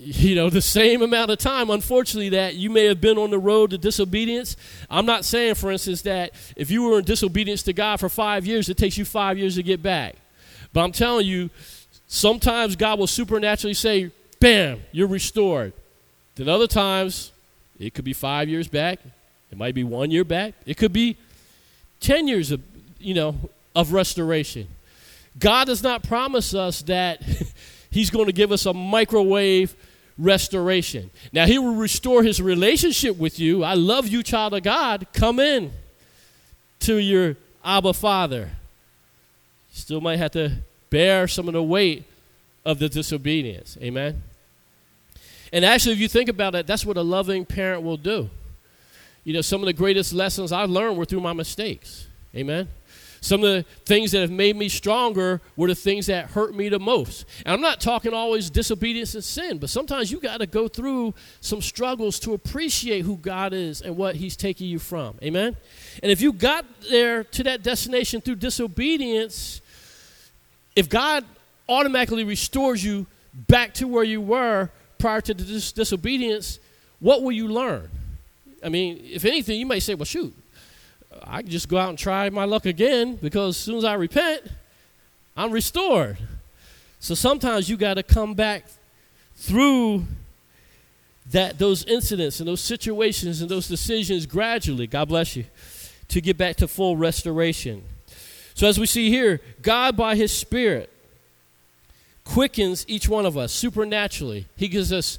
[0.00, 3.38] you know, the same amount of time, unfortunately, that you may have been on the
[3.38, 4.56] road to disobedience.
[4.88, 8.46] I'm not saying, for instance, that if you were in disobedience to God for five
[8.46, 10.14] years, it takes you five years to get back.
[10.72, 11.50] But I'm telling you,
[12.06, 15.72] sometimes God will supernaturally say, bam, you're restored.
[16.36, 17.32] Then other times,
[17.80, 19.00] it could be five years back.
[19.50, 20.54] It might be one year back.
[20.64, 21.16] It could be
[22.00, 22.62] 10 years of,
[23.00, 23.36] you know,
[23.74, 24.68] of restoration.
[25.38, 27.22] God does not promise us that
[27.90, 29.74] He's going to give us a microwave
[30.18, 31.10] restoration.
[31.32, 33.64] Now, He will restore His relationship with you.
[33.64, 35.06] I love you, child of God.
[35.12, 35.72] Come in
[36.80, 38.50] to your Abba Father.
[39.72, 40.52] You still might have to
[40.90, 42.04] bear some of the weight
[42.64, 43.78] of the disobedience.
[43.80, 44.22] Amen.
[45.52, 48.28] And actually, if you think about it, that's what a loving parent will do.
[49.24, 52.06] You know, some of the greatest lessons I learned were through my mistakes.
[52.34, 52.68] Amen.
[53.20, 56.68] Some of the things that have made me stronger were the things that hurt me
[56.68, 57.24] the most.
[57.44, 61.14] And I'm not talking always disobedience and sin, but sometimes you got to go through
[61.40, 65.16] some struggles to appreciate who God is and what He's taking you from.
[65.22, 65.56] Amen?
[66.02, 69.60] And if you got there to that destination through disobedience,
[70.76, 71.24] if God
[71.68, 76.58] automatically restores you back to where you were prior to the dis- disobedience,
[77.00, 77.88] what will you learn?
[78.64, 80.34] I mean, if anything, you may say, well, shoot,
[81.24, 83.94] I can just go out and try my luck again because as soon as I
[83.94, 84.42] repent,
[85.36, 86.18] I'm restored.
[87.00, 88.64] So sometimes you got to come back
[89.36, 90.04] through
[91.30, 94.86] that those incidents and those situations and those decisions gradually.
[94.86, 95.44] God bless you
[96.08, 97.84] to get back to full restoration.
[98.54, 100.90] So as we see here, God by his spirit
[102.24, 104.46] quickens each one of us supernaturally.
[104.56, 105.18] He gives us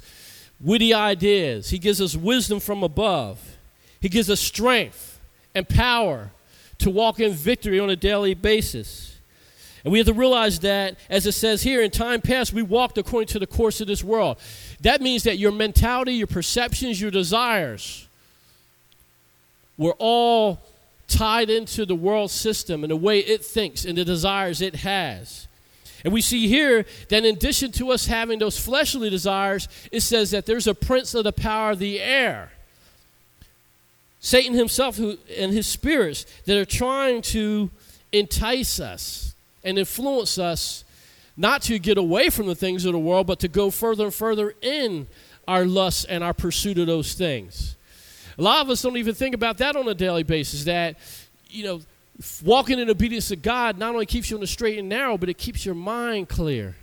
[0.60, 1.70] witty ideas.
[1.70, 3.56] He gives us wisdom from above.
[4.00, 5.09] He gives us strength
[5.54, 6.30] and power
[6.78, 9.18] to walk in victory on a daily basis.
[9.84, 12.98] And we have to realize that, as it says here, in time past, we walked
[12.98, 14.38] according to the course of this world.
[14.80, 18.06] That means that your mentality, your perceptions, your desires
[19.78, 20.60] were all
[21.08, 25.48] tied into the world system and the way it thinks and the desires it has.
[26.04, 30.30] And we see here that in addition to us having those fleshly desires, it says
[30.30, 32.50] that there's a prince of the power of the air
[34.20, 37.70] Satan himself who, and his spirits that are trying to
[38.12, 40.84] entice us and influence us
[41.36, 44.14] not to get away from the things of the world, but to go further and
[44.14, 45.06] further in
[45.48, 47.76] our lust and our pursuit of those things.
[48.38, 50.64] A lot of us don't even think about that on a daily basis.
[50.64, 50.96] That,
[51.48, 51.80] you know,
[52.44, 55.28] walking in obedience to God not only keeps you on the straight and narrow, but
[55.28, 56.76] it keeps your mind clear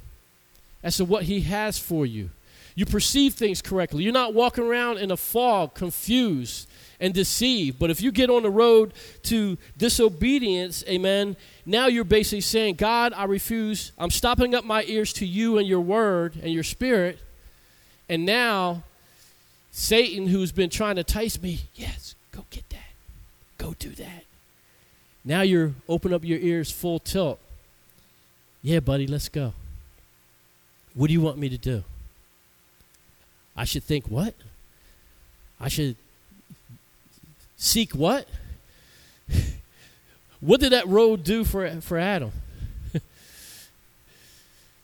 [0.83, 2.31] as to what He has for you.
[2.75, 4.03] You perceive things correctly.
[4.03, 6.67] You're not walking around in a fog, confused
[6.99, 7.77] and deceive.
[7.77, 13.13] But if you get on the road to disobedience, amen, now you're basically saying, God,
[13.15, 13.91] I refuse.
[13.97, 17.19] I'm stopping up my ears to you and your word and your spirit.
[18.09, 18.83] And now,
[19.71, 22.79] Satan, who's been trying to entice me, yes, go get that.
[23.57, 24.23] Go do that.
[25.23, 27.39] Now you're open up your ears full tilt.
[28.63, 29.53] Yeah, buddy, let's go.
[30.93, 31.83] What do you want me to do?
[33.55, 34.33] I should think what?
[35.59, 35.95] I should
[37.57, 38.27] seek what?
[40.39, 42.31] what did that road do for, for Adam?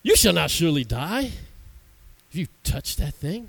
[0.02, 1.30] you shall not surely die
[2.30, 3.48] if you touch that thing.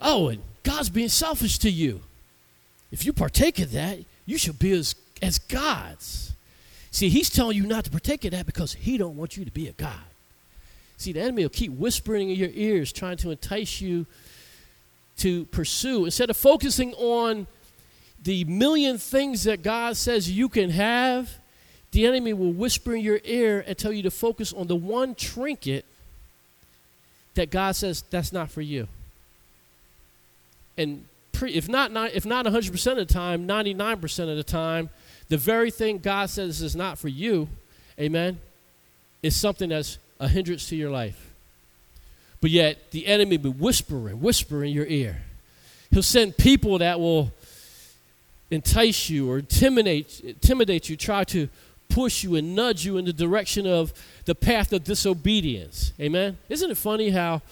[0.00, 2.00] Oh, and God's being selfish to you.
[2.90, 6.32] If you partake of that, you should be as, as gods.
[6.90, 9.50] See, he's telling you not to partake of that because he don't want you to
[9.50, 10.00] be a god.
[10.96, 14.06] See, the enemy will keep whispering in your ears, trying to entice you
[15.20, 16.04] to pursue.
[16.04, 17.46] Instead of focusing on
[18.22, 21.38] the million things that God says you can have,
[21.92, 25.14] the enemy will whisper in your ear and tell you to focus on the one
[25.14, 25.84] trinket
[27.34, 28.88] that God says that's not for you.
[30.76, 34.90] And pre, if not, not if not 100% of the time, 99% of the time,
[35.28, 37.48] the very thing God says is not for you,
[37.98, 38.40] amen,
[39.22, 41.29] is something that's a hindrance to your life.
[42.40, 45.22] But yet the enemy will whisper and whisper in your ear.
[45.90, 47.32] He'll send people that will
[48.50, 51.48] entice you or intimidate, intimidate you, try to
[51.88, 53.92] push you and nudge you in the direction of
[54.24, 55.92] the path of disobedience.
[56.00, 56.38] Amen?
[56.48, 57.42] Isn't it funny how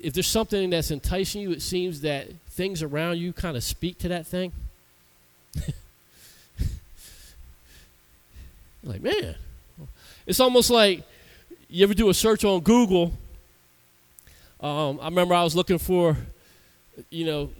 [0.00, 3.98] if there's something that's enticing you, it seems that things around you kind of speak
[3.98, 4.52] to that thing?
[8.84, 9.34] like, man,
[10.26, 11.02] it's almost like
[11.68, 13.12] you ever do a search on Google
[14.60, 16.16] um, I remember I was looking for,
[17.10, 17.50] you know,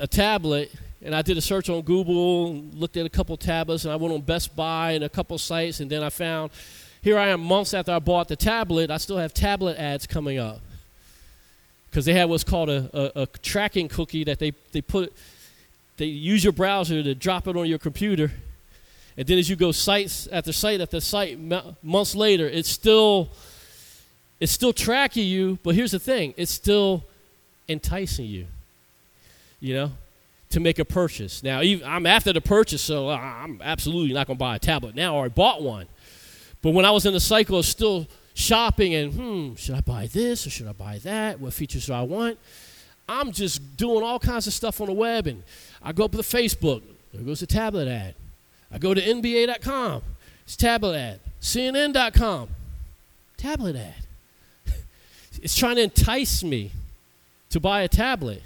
[0.00, 3.92] a tablet, and I did a search on Google, looked at a couple tablets, and
[3.92, 6.50] I went on Best Buy and a couple sites, and then I found,
[7.00, 10.38] here I am months after I bought the tablet, I still have tablet ads coming
[10.38, 10.60] up.
[11.90, 15.12] Because they have what's called a, a, a, tracking cookie that they, they put
[15.96, 18.30] they use your browser to drop it on your computer
[19.16, 21.38] and then as you go sites after site after site
[21.82, 23.30] months later it's still
[24.40, 27.04] it's still tracking you, but here's the thing it's still
[27.68, 28.46] enticing you,
[29.60, 29.90] you know,
[30.50, 31.42] to make a purchase.
[31.42, 35.16] Now, I'm after the purchase, so I'm absolutely not going to buy a tablet now,
[35.16, 35.86] or I bought one.
[36.62, 40.06] But when I was in the cycle of still shopping and, hmm, should I buy
[40.06, 41.40] this or should I buy that?
[41.40, 42.38] What features do I want?
[43.08, 45.42] I'm just doing all kinds of stuff on the web, and
[45.82, 46.82] I go up to Facebook.
[47.12, 48.14] There goes the tablet ad.
[48.70, 50.02] I go to NBA.com.
[50.44, 51.20] It's tablet ad.
[51.40, 52.48] CNN.com.
[53.36, 53.94] Tablet ad.
[55.42, 56.72] It's trying to entice me
[57.50, 58.42] to buy a tablet.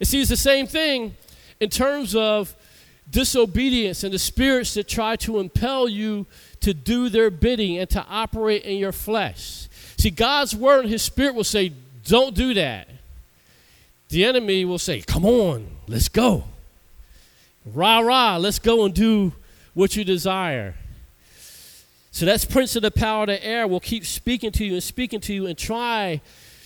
[0.00, 1.16] It sees the same thing
[1.60, 2.54] in terms of
[3.10, 6.26] disobedience and the spirits that try to impel you
[6.60, 9.68] to do their bidding and to operate in your flesh.
[9.96, 11.72] See, God's word and his spirit will say,
[12.04, 12.88] don't do that.
[14.08, 16.44] The enemy will say, come on, let's go.
[17.66, 19.32] Rah, rah, let's go and do
[19.74, 20.74] what you desire.
[22.10, 24.82] So that's Prince of the Power of the Air will keep speaking to you and
[24.82, 26.20] speaking to you and try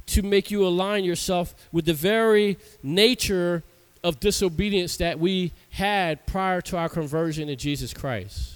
[0.06, 3.62] to make you align yourself with the very nature
[4.02, 8.54] of disobedience that we had prior to our conversion in Jesus Christ.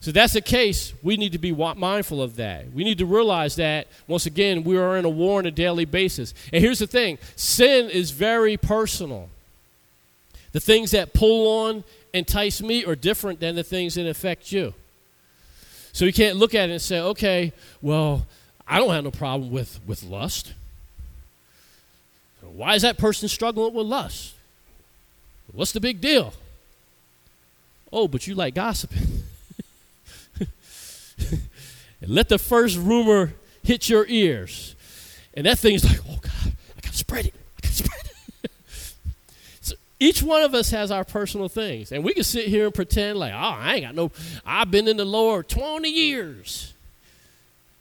[0.00, 0.92] So that's the case.
[1.02, 2.70] We need to be mindful of that.
[2.72, 5.86] We need to realize that, once again, we are in a war on a daily
[5.86, 6.34] basis.
[6.52, 9.30] And here's the thing sin is very personal.
[10.52, 14.74] The things that pull on, entice me, are different than the things that affect you.
[15.94, 18.26] So you can't look at it and say, okay, well,
[18.66, 20.52] I don't have no problem with, with lust.
[22.42, 24.34] Why is that person struggling with lust?
[25.52, 26.34] What's the big deal?
[27.92, 29.22] Oh, but you like gossiping.
[30.40, 30.48] and
[32.08, 34.74] let the first rumor hit your ears.
[35.34, 37.34] And that thing's like, oh God, I gotta spread it.
[37.34, 38.03] I gotta spread it.
[40.04, 41.90] Each one of us has our personal things.
[41.90, 44.12] And we can sit here and pretend like, oh, I ain't got no,
[44.44, 46.74] I've been in the Lord 20 years.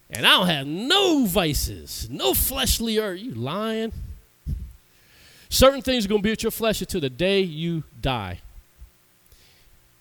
[0.09, 3.91] And I don't have no vices, no fleshly Are You lying?
[5.49, 8.39] Certain things are going to be with your flesh until the day you die.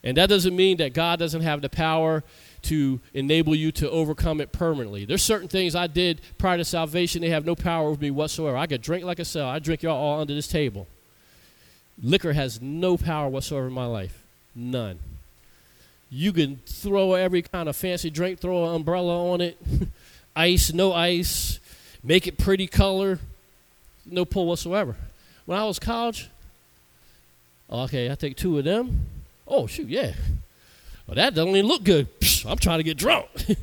[0.05, 2.23] And that doesn't mean that God doesn't have the power
[2.63, 5.05] to enable you to overcome it permanently.
[5.07, 8.57] There's certain things I did prior to salvation, they have no power over me whatsoever.
[8.57, 9.49] I could drink like a cell.
[9.49, 10.87] I drink y'all all under this table.
[12.01, 14.23] Liquor has no power whatsoever in my life.
[14.55, 14.99] None.
[16.11, 19.59] You can throw every kind of fancy drink, throw an umbrella on it,
[20.37, 21.59] ice, no ice,
[22.03, 23.19] make it pretty color,
[24.05, 24.97] no pull whatsoever.
[25.47, 26.29] When I was college,
[27.71, 29.07] okay, I take two of them.
[29.49, 30.13] Oh shoot, yeah.
[31.07, 32.09] Well, that doesn't even look good.
[32.21, 33.27] Psh, I'm trying to get drunk.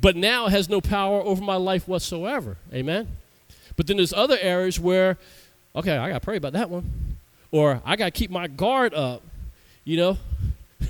[0.00, 2.56] but now it has no power over my life whatsoever.
[2.72, 3.08] Amen.
[3.76, 5.18] But then there's other areas where,
[5.74, 6.90] okay, I got to pray about that one.
[7.50, 9.22] Or I got to keep my guard up.
[9.84, 10.18] You know,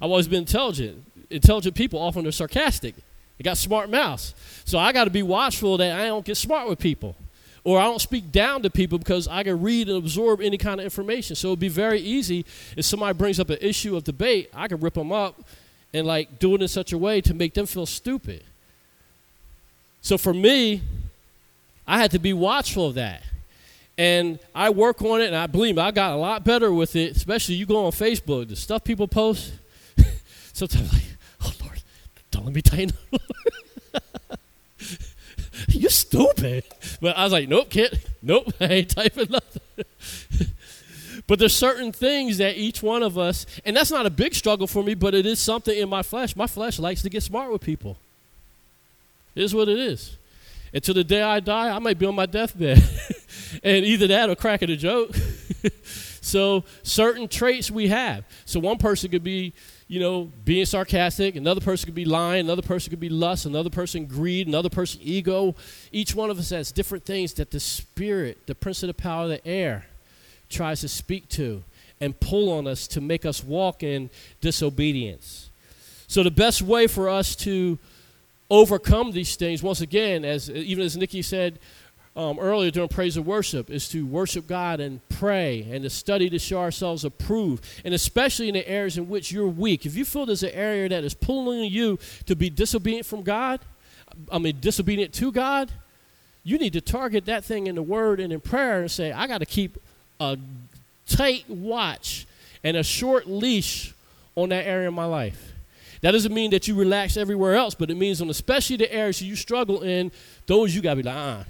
[0.00, 1.04] I've always been intelligent.
[1.30, 2.94] Intelligent people often are sarcastic.
[3.38, 4.34] They got smart mouths.
[4.64, 7.16] So I got to be watchful that I don't get smart with people.
[7.64, 10.80] Or I don't speak down to people because I can read and absorb any kind
[10.80, 11.34] of information.
[11.34, 12.44] So it'd be very easy
[12.76, 15.40] if somebody brings up an issue of debate, I can rip them up
[15.94, 18.42] and like do it in such a way to make them feel stupid.
[20.02, 20.82] So for me,
[21.86, 23.22] I had to be watchful of that.
[23.96, 27.16] And I work on it, and I believe I got a lot better with it,
[27.16, 29.52] especially you go on Facebook, the stuff people post.
[30.52, 31.06] Sometimes I'm like,
[31.42, 31.82] oh, Lord,
[32.30, 33.20] don't let me tighten up.
[35.68, 36.64] You're stupid.
[37.00, 39.84] But I was like, nope, can't, nope, I ain't typing nothing.
[41.26, 44.66] but there's certain things that each one of us, and that's not a big struggle
[44.66, 46.34] for me, but it is something in my flesh.
[46.34, 47.96] My flesh likes to get smart with people.
[49.34, 50.16] It is what it is.
[50.74, 52.82] Until the day I die, I might be on my deathbed.
[53.62, 55.14] and either that or cracking a joke.
[56.20, 58.24] so, certain traits we have.
[58.44, 59.52] So, one person could be,
[59.86, 63.70] you know, being sarcastic, another person could be lying, another person could be lust, another
[63.70, 65.54] person greed, another person ego.
[65.92, 69.24] Each one of us has different things that the spirit, the prince of the power
[69.24, 69.86] of the air,
[70.50, 71.62] tries to speak to
[72.00, 74.10] and pull on us to make us walk in
[74.40, 75.50] disobedience.
[76.08, 77.78] So, the best way for us to
[78.54, 81.58] overcome these things, once again, as even as Nikki said
[82.16, 86.30] um, earlier during praise and worship, is to worship God and pray and to study
[86.30, 87.64] to show ourselves approved.
[87.84, 89.84] And especially in the areas in which you're weak.
[89.84, 93.60] If you feel there's an area that is pulling you to be disobedient from God,
[94.30, 95.72] I mean, disobedient to God,
[96.44, 99.26] you need to target that thing in the Word and in prayer and say, I
[99.26, 99.78] got to keep
[100.20, 100.38] a
[101.08, 102.26] tight watch
[102.62, 103.92] and a short leash
[104.36, 105.53] on that area of my life.
[106.04, 109.22] That doesn't mean that you relax everywhere else, but it means on especially the areas
[109.22, 110.12] you struggle in,
[110.46, 111.44] those you gotta be like, uh.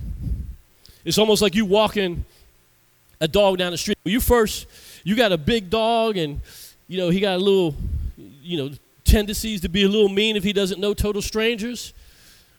[1.05, 2.25] It's almost like you walking
[3.21, 3.99] a dog down the street.
[4.05, 4.69] You first,
[5.03, 6.41] you got a big dog, and
[6.87, 7.75] you know he got a little,
[8.17, 8.71] you know,
[9.03, 11.93] tendencies to be a little mean if he doesn't know total strangers.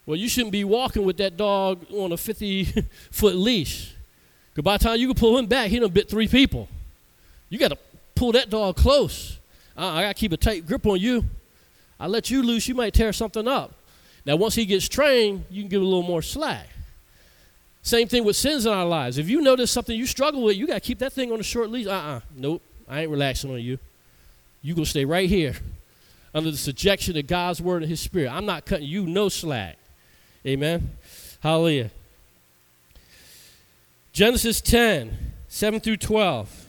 [0.05, 2.65] Well, you shouldn't be walking with that dog on a 50
[3.09, 3.95] foot leash.
[4.53, 6.67] Because by the time you can pull him back, he done bit three people.
[7.47, 7.77] You got to
[8.15, 9.39] pull that dog close.
[9.77, 11.23] Uh, I got to keep a tight grip on you.
[11.99, 13.73] I let you loose, you might tear something up.
[14.25, 16.67] Now, once he gets trained, you can give a little more slack.
[17.83, 19.19] Same thing with sins in our lives.
[19.19, 21.43] If you notice something you struggle with, you got to keep that thing on a
[21.43, 21.85] short leash.
[21.85, 22.15] Uh uh-uh.
[22.15, 22.61] uh Nope.
[22.89, 23.77] I ain't relaxing on you.
[24.61, 25.55] you going to stay right here
[26.33, 28.31] under the subjection of God's word and his spirit.
[28.31, 29.77] I'm not cutting you no slack.
[30.45, 30.91] Amen.
[31.41, 31.91] Hallelujah.
[34.11, 36.64] Genesis 10, 7 through 12.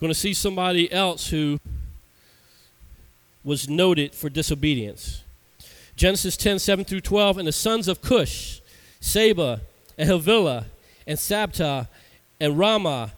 [0.00, 1.60] Going to see somebody else who
[3.44, 5.22] was noted for disobedience.
[5.96, 7.38] Genesis 10 7 through 12.
[7.38, 8.60] And the sons of Cush,
[9.00, 9.60] Seba,
[9.96, 10.66] and Havilah,
[11.06, 11.88] and Sabtah,
[12.40, 13.12] and Raamah,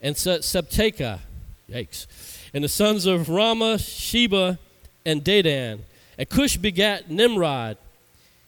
[0.00, 1.20] and Septeka.
[1.68, 2.06] Yikes.
[2.54, 4.58] And the sons of Raamah, Sheba,
[5.04, 5.80] and Dedan.
[6.18, 7.76] And Cush begat Nimrod.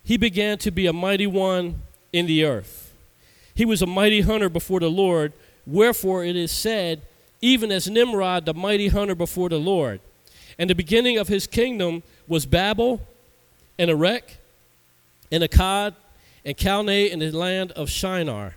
[0.05, 1.82] He began to be a mighty one
[2.12, 2.92] in the earth.
[3.55, 5.32] He was a mighty hunter before the Lord.
[5.66, 7.03] Wherefore it is said,
[7.43, 10.01] even as Nimrod, the mighty hunter before the Lord.
[10.59, 13.01] And the beginning of his kingdom was Babel
[13.78, 14.38] and Erech
[15.30, 15.95] and Akkad
[16.45, 18.55] and Calneh in the land of Shinar.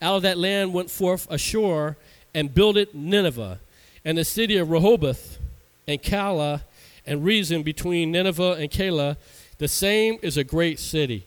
[0.00, 1.96] Out of that land went forth Ashur
[2.34, 3.60] and builded Nineveh,
[4.04, 5.38] and the city of Rehoboth
[5.86, 6.62] and Calah
[7.06, 9.16] and Resen between Nineveh and Calah.
[9.58, 11.24] The same is a great city.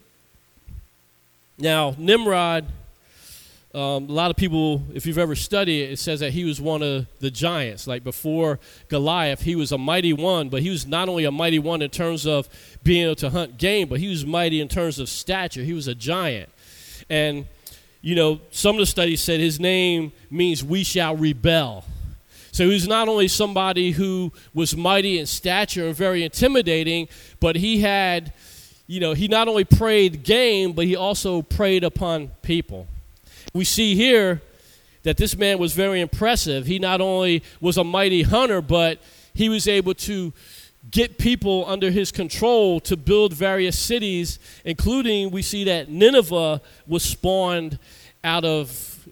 [1.58, 2.66] Now, Nimrod
[3.78, 6.60] um, a lot of people, if you've ever studied it, it says that he was
[6.60, 7.86] one of the giants.
[7.86, 11.60] Like before Goliath, he was a mighty one, but he was not only a mighty
[11.60, 12.50] one in terms of
[12.82, 15.62] being able to hunt game, but he was mighty in terms of stature.
[15.62, 16.50] He was a giant.
[17.08, 17.46] And,
[18.02, 21.86] you know, some of the studies said his name means we shall rebel.
[22.52, 27.10] So he was not only somebody who was mighty in stature and very intimidating,
[27.40, 28.34] but he had,
[28.88, 32.88] you know, he not only preyed game, but he also preyed upon people
[33.54, 34.42] we see here
[35.04, 36.66] that this man was very impressive.
[36.66, 39.02] He not only was a mighty hunter, but
[39.34, 40.34] he was able to
[40.92, 47.04] get people under his control to build various cities, including we see that Nineveh was
[47.04, 47.80] spawned
[48.24, 49.08] out of,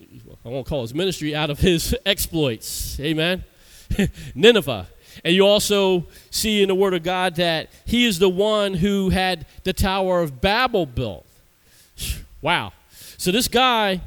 [0.46, 3.00] I won't call his ministry, out of his exploits.
[3.00, 3.44] Amen.
[4.36, 4.88] Nineveh.
[5.24, 9.10] And you also see in the Word of God that he is the one who
[9.10, 11.26] had the Tower of Babel built.
[12.42, 12.74] Wow.
[13.18, 14.02] So this guy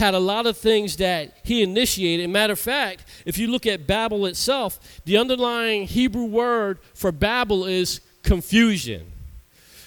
[0.00, 2.28] had a lot of things that he initiated.
[2.28, 7.66] Matter of fact, if you look at Babel itself, the underlying Hebrew word for Babel
[7.66, 9.12] is confusion.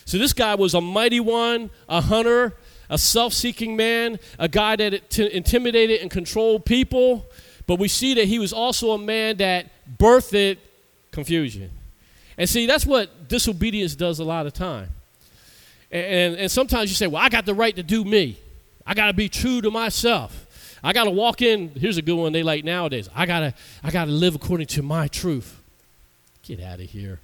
[0.06, 2.56] So this guy was a mighty one, a hunter,
[2.90, 7.26] a self seeking man, a guy that t- intimidated and controlled people.
[7.66, 10.58] But we see that he was also a man that birthed
[11.12, 11.72] confusion.
[12.38, 14.90] And see, that's what disobedience does a lot of time.
[15.92, 18.38] And, and, and sometimes you say, well, I got the right to do me.
[18.86, 20.44] I got to be true to myself.
[20.84, 21.70] I got to walk in.
[21.70, 23.10] Here's a good one they like nowadays.
[23.16, 23.54] I got to
[23.84, 25.60] I got to live according to my truth.
[26.44, 27.20] Get out of here.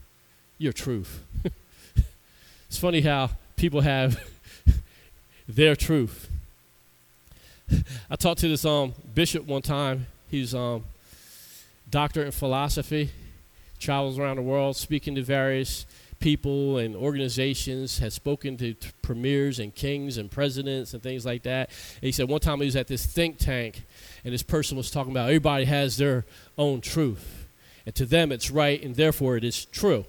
[0.58, 1.24] Your truth.
[2.68, 4.24] it's funny how people have
[5.48, 6.30] their truth.
[8.10, 10.08] I talked to this um, bishop one time.
[10.32, 10.84] He's um,
[11.90, 13.12] doctor in philosophy,
[13.80, 15.86] travels around the world speaking to various
[16.20, 21.44] people and organizations, has spoken to t- premiers and kings and presidents and things like
[21.44, 21.70] that.
[21.96, 23.84] And he said one time he was at this think tank,
[24.24, 26.26] and this person was talking about everybody has their
[26.58, 27.48] own truth,
[27.86, 30.06] and to them it's right, and therefore it is true.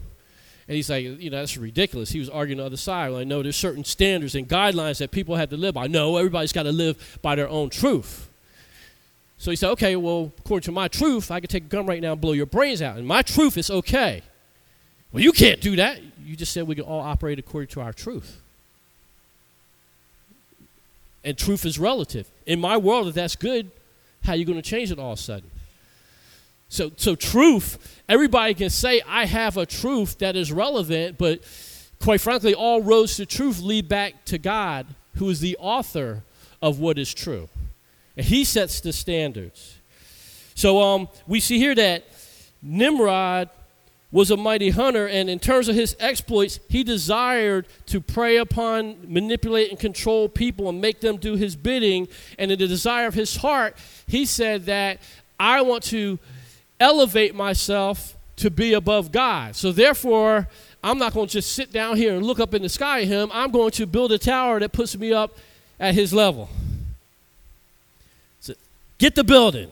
[0.68, 2.10] And he's like, you know, that's ridiculous.
[2.10, 3.10] He was arguing the other side.
[3.10, 5.88] Well, I know there's certain standards and guidelines that people have to live by.
[5.88, 8.30] No, everybody's got to live by their own truth.
[9.36, 12.00] So he said, okay, well, according to my truth, I could take a gun right
[12.00, 12.98] now and blow your brains out.
[12.98, 14.22] And my truth is okay.
[15.12, 16.00] Well, you can't do that.
[16.24, 18.40] You just said we can all operate according to our truth.
[21.24, 22.28] And truth is relative.
[22.46, 23.70] In my world, if that's good,
[24.24, 25.50] how are you going to change it all of a sudden?
[26.68, 31.40] So, so truth, everybody can say, I have a truth that is relevant, but
[32.00, 34.86] quite frankly, all roads to truth lead back to God,
[35.16, 36.22] who is the author
[36.62, 37.48] of what is true.
[38.16, 39.78] And he sets the standards.
[40.54, 42.04] So um, we see here that
[42.62, 43.50] Nimrod
[44.12, 48.96] was a mighty hunter, and in terms of his exploits, he desired to prey upon,
[49.06, 52.08] manipulate, and control people and make them do his bidding.
[52.36, 53.76] And in the desire of his heart,
[54.08, 54.98] he said that
[55.38, 56.18] I want to
[56.80, 59.54] elevate myself to be above God.
[59.54, 60.48] So therefore,
[60.82, 63.06] I'm not going to just sit down here and look up in the sky at
[63.06, 63.30] him.
[63.32, 65.36] I'm going to build a tower that puts me up
[65.78, 66.48] at his level.
[68.40, 68.54] So
[68.98, 69.70] get the building.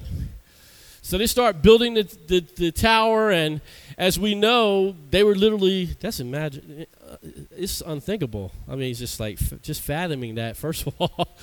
[1.02, 3.62] So they start building the, the, the tower, and
[3.98, 7.16] as we know, they were literally, that's imagine, uh,
[7.50, 8.52] it's unthinkable.
[8.68, 11.36] I mean, it's just like, just fathoming that, first of all.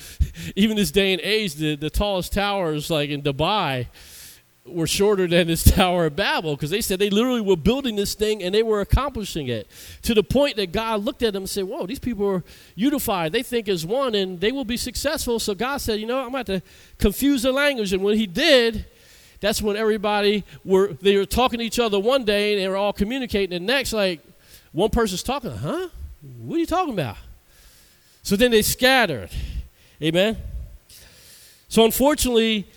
[0.56, 3.88] Even this day and age, the, the tallest towers, like in Dubai,
[4.66, 8.16] were shorter than this Tower of Babel because they said they literally were building this
[8.16, 9.70] thing and they were accomplishing it
[10.01, 12.43] to the point that God looked at them and said, Whoa, these people are
[12.74, 13.32] unified.
[13.32, 15.39] They think as one and they will be successful.
[15.39, 16.62] So God said, You know, I'm going to
[16.97, 17.93] confuse the language.
[17.93, 18.88] And when He did,
[19.46, 22.78] that's when everybody were they were talking to each other one day and they were
[22.78, 23.52] all communicating.
[23.52, 24.20] The next like
[24.72, 25.88] one person's talking huh?
[26.39, 27.18] What are you talking about?
[28.24, 29.30] So then they scattered.
[30.02, 30.36] Amen?
[31.68, 32.68] So unfortunately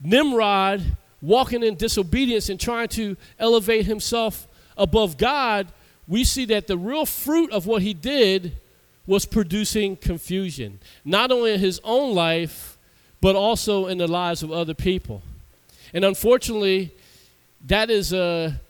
[0.00, 4.46] nimrod walking in disobedience and trying to elevate himself
[4.76, 5.66] above god
[6.06, 8.52] we see that the real fruit of what he did
[9.06, 12.76] was producing confusion not only in his own life
[13.22, 15.22] but also in the lives of other people
[15.92, 16.94] and unfortunately,
[17.66, 18.60] that is a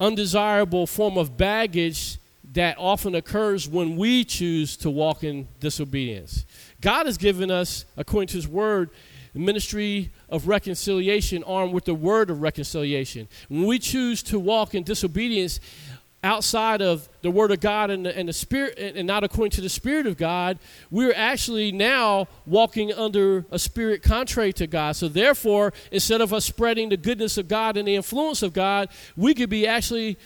[0.00, 2.18] undesirable form of baggage
[2.52, 6.44] that often occurs when we choose to walk in disobedience.
[6.80, 8.90] God has given us, according to His Word,
[9.32, 13.26] the ministry of reconciliation armed with the word of reconciliation.
[13.48, 15.58] When we choose to walk in disobedience,
[16.24, 19.60] outside of the Word of God and the, and the Spirit, and not according to
[19.60, 20.58] the Spirit of God,
[20.90, 24.96] we're actually now walking under a spirit contrary to God.
[24.96, 28.88] So, therefore, instead of us spreading the goodness of God and the influence of God,
[29.16, 30.16] we could be actually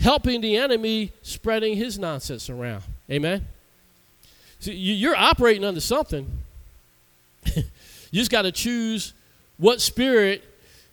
[0.00, 2.82] helping the enemy spreading his nonsense around.
[3.10, 3.46] Amen?
[4.60, 6.26] So you're operating under something.
[7.54, 7.62] you
[8.12, 9.12] just got to choose
[9.58, 10.42] what spirit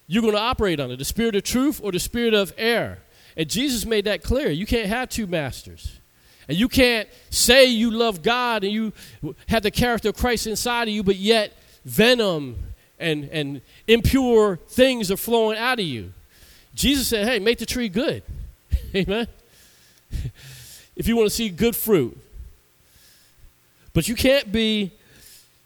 [0.08, 2.98] you're going to operate under the spirit of truth or the spirit of error.
[3.38, 4.50] And Jesus made that clear.
[4.50, 6.00] You can't have two masters.
[6.48, 8.94] And you can't say you love God and you
[9.48, 11.54] have the character of Christ inside of you, but yet
[11.86, 12.58] venom
[13.00, 16.14] and, and impure things are flowing out of you.
[16.74, 18.24] Jesus said, hey, make the tree good.
[18.96, 19.28] Amen.
[20.96, 22.18] if you want to see good fruit.
[23.94, 24.92] But you can't be,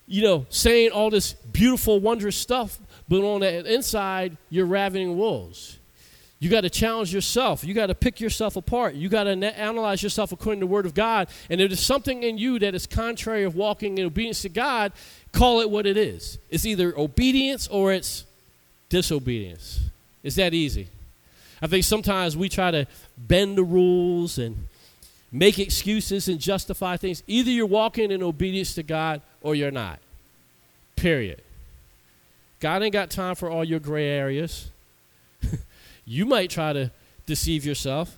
[0.07, 5.77] you know, saying all this beautiful, wondrous stuff, but on the inside, you're ravening wolves.
[6.39, 7.63] You got to challenge yourself.
[7.63, 8.95] You got to pick yourself apart.
[8.95, 11.29] You got to na- analyze yourself according to the Word of God.
[11.49, 14.91] And if there's something in you that is contrary of walking in obedience to God,
[15.31, 16.37] call it what it is.
[16.49, 18.25] It's either obedience or it's
[18.89, 19.79] disobedience.
[20.23, 20.87] It's that easy.
[21.61, 22.85] I think sometimes we try to
[23.17, 24.67] bend the rules and
[25.31, 27.23] make excuses and justify things.
[27.27, 29.99] Either you're walking in obedience to God or you're not.
[30.95, 31.41] Period.
[32.59, 34.69] God ain't got time for all your gray areas.
[36.05, 36.91] You might try to
[37.25, 38.17] deceive yourself,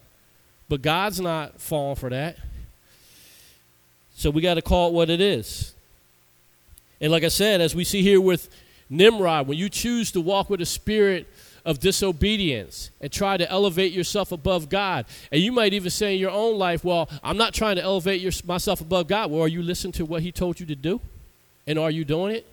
[0.70, 2.38] but God's not falling for that.
[4.16, 5.74] So we got to call it what it is.
[7.00, 8.50] And like I said, as we see here with
[8.90, 11.28] Nimrod, when you choose to walk with a spirit
[11.68, 15.06] of disobedience and try to elevate yourself above God.
[15.34, 18.22] And you might even say in your own life, well, I'm not trying to elevate
[18.22, 19.30] your, myself above God.
[19.30, 21.02] Well, are you listening to what He told you to do?
[21.68, 22.46] And are you doing it?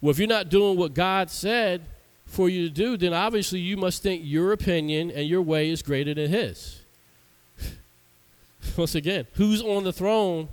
[0.00, 1.82] Well, if you're not doing what God said
[2.34, 5.82] for you to do, then obviously you must think your opinion and your way is
[5.82, 6.80] greater than His.
[8.76, 10.48] Once again, who's on the throne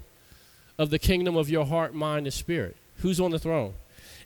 [0.77, 2.77] of the kingdom of your heart, mind, and spirit?
[2.97, 3.73] Who's on the throne?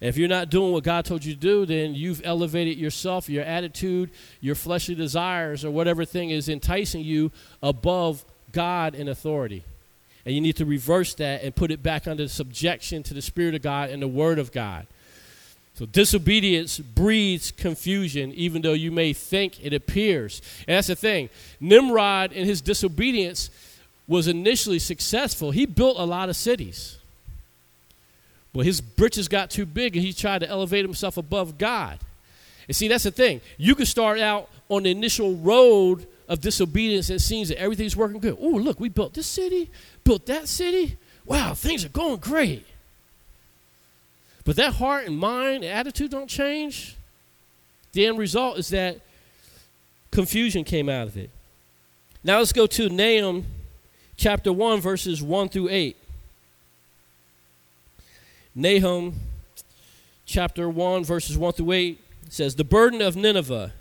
[0.01, 3.29] And if you're not doing what God told you to do, then you've elevated yourself,
[3.29, 7.31] your attitude, your fleshly desires, or whatever thing is enticing you
[7.63, 9.63] above God and authority.
[10.25, 13.55] And you need to reverse that and put it back under subjection to the Spirit
[13.55, 14.87] of God and the Word of God.
[15.75, 20.41] So disobedience breeds confusion, even though you may think it appears.
[20.67, 21.29] And that's the thing.
[21.59, 23.49] Nimrod, in his disobedience,
[24.07, 25.51] was initially successful.
[25.51, 26.97] He built a lot of cities.
[28.53, 31.99] Well, his britches got too big and he tried to elevate himself above God.
[32.69, 33.41] And see, that's the thing.
[33.57, 37.97] You can start out on the initial road of disobedience and it seems that everything's
[37.97, 38.37] working good.
[38.39, 39.69] Oh, look, we built this city,
[40.05, 40.97] built that city.
[41.25, 42.65] Wow, things are going great.
[44.45, 46.95] But that heart and mind and attitude don't change.
[47.91, 48.99] The end result is that
[50.11, 51.29] confusion came out of it.
[52.23, 53.45] Now let's go to Nahum
[54.17, 55.97] chapter 1, verses 1 through 8.
[58.55, 59.15] Nahum
[60.25, 63.73] chapter 1, verses 1 through 8 says, The burden of Nineveh,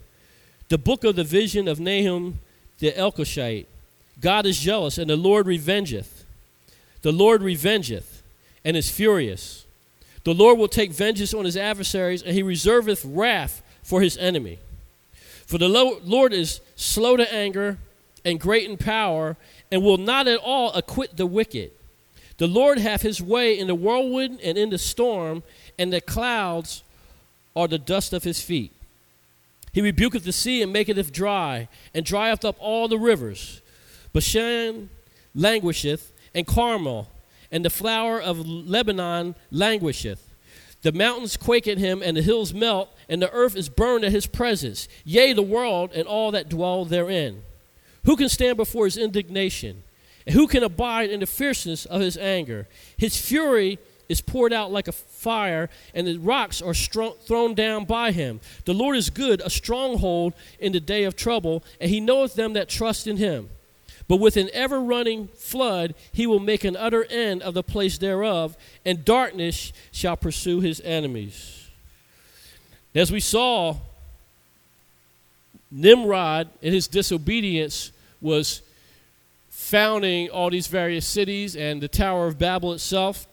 [0.69, 2.41] the book of the vision of Nahum
[2.79, 3.67] the Elkoshite.
[4.21, 6.25] God is jealous, and the Lord revengeth.
[7.03, 8.23] The Lord revengeth,
[8.65, 9.64] and is furious.
[10.25, 14.59] The Lord will take vengeance on his adversaries, and he reserveth wrath for his enemy.
[15.47, 17.79] For the Lord is slow to anger
[18.25, 19.37] and great in power,
[19.71, 21.73] and will not at all acquit the wicked.
[22.39, 25.43] The Lord hath his way in the whirlwind and in the storm,
[25.79, 26.83] and the clouds
[27.55, 28.73] are the dust of his feet.
[29.73, 33.61] He rebuketh the sea and maketh it dry, and drieth up all the rivers.
[34.13, 34.89] Bashan
[35.35, 37.09] languisheth, and Carmel,
[37.55, 40.29] and the flower of Lebanon languisheth.
[40.83, 44.11] The mountains quake at him, and the hills melt, and the earth is burned at
[44.11, 44.89] his presence.
[45.05, 47.43] Yea, the world and all that dwell therein.
[48.07, 49.85] Who can stand before his indignation?
[50.27, 52.67] And who can abide in the fierceness of his anger?
[52.97, 53.79] His fury
[54.09, 58.41] is poured out like a fire, and the rocks are thrown down by him.
[58.65, 62.55] The Lord is good, a stronghold in the day of trouble, and he knoweth them
[62.55, 63.49] that trust in him.
[64.07, 67.97] But with an ever running flood, he will make an utter end of the place
[67.97, 71.69] thereof, and darkness shall pursue his enemies.
[72.95, 73.77] As we saw,
[75.71, 77.91] Nimrod in his disobedience
[78.21, 78.63] was
[79.51, 83.27] founding all these various cities and the Tower of Babel itself.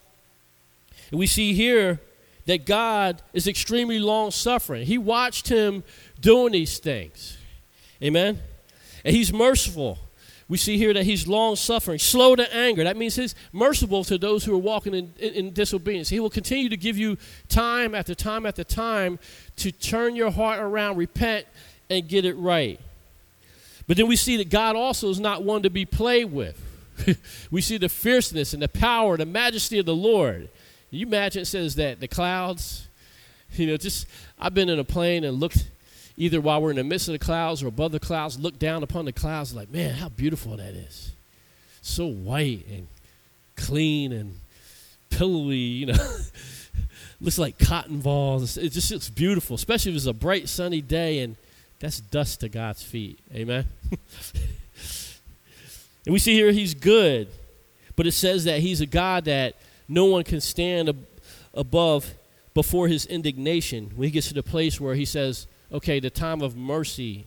[1.11, 1.99] And we see here
[2.45, 4.85] that God is extremely long suffering.
[4.85, 5.83] He watched him
[6.19, 7.37] doing these things.
[8.01, 8.39] Amen.
[9.05, 9.99] And he's merciful.
[10.51, 12.83] We see here that he's long suffering, slow to anger.
[12.83, 16.09] That means he's merciful to those who are walking in, in, in, disobedience.
[16.09, 19.17] He will continue to give you time after time after time
[19.55, 21.45] to turn your heart around, repent,
[21.89, 22.81] and get it right.
[23.87, 26.61] But then we see that God also is not one to be played with.
[27.49, 30.49] we see the fierceness and the power, the majesty of the Lord.
[30.89, 32.89] You imagine it says that the clouds,
[33.53, 34.05] you know, just
[34.37, 35.71] I've been in a plane and looked
[36.21, 38.83] either while we're in the midst of the clouds or above the clouds, look down
[38.83, 41.13] upon the clouds like, man, how beautiful that is.
[41.81, 42.87] So white and
[43.55, 44.35] clean and
[45.09, 45.95] pillowy, you know.
[47.21, 48.55] looks like cotton balls.
[48.55, 51.37] It just looks beautiful, especially if it's a bright sunny day and
[51.79, 53.17] that's dust to God's feet.
[53.33, 53.65] Amen.
[56.05, 57.29] and we see here he's good,
[57.95, 59.55] but it says that he's a God that
[59.87, 61.07] no one can stand ab-
[61.55, 62.13] above
[62.53, 66.41] before his indignation when he gets to the place where he says, okay, the time
[66.41, 67.25] of mercy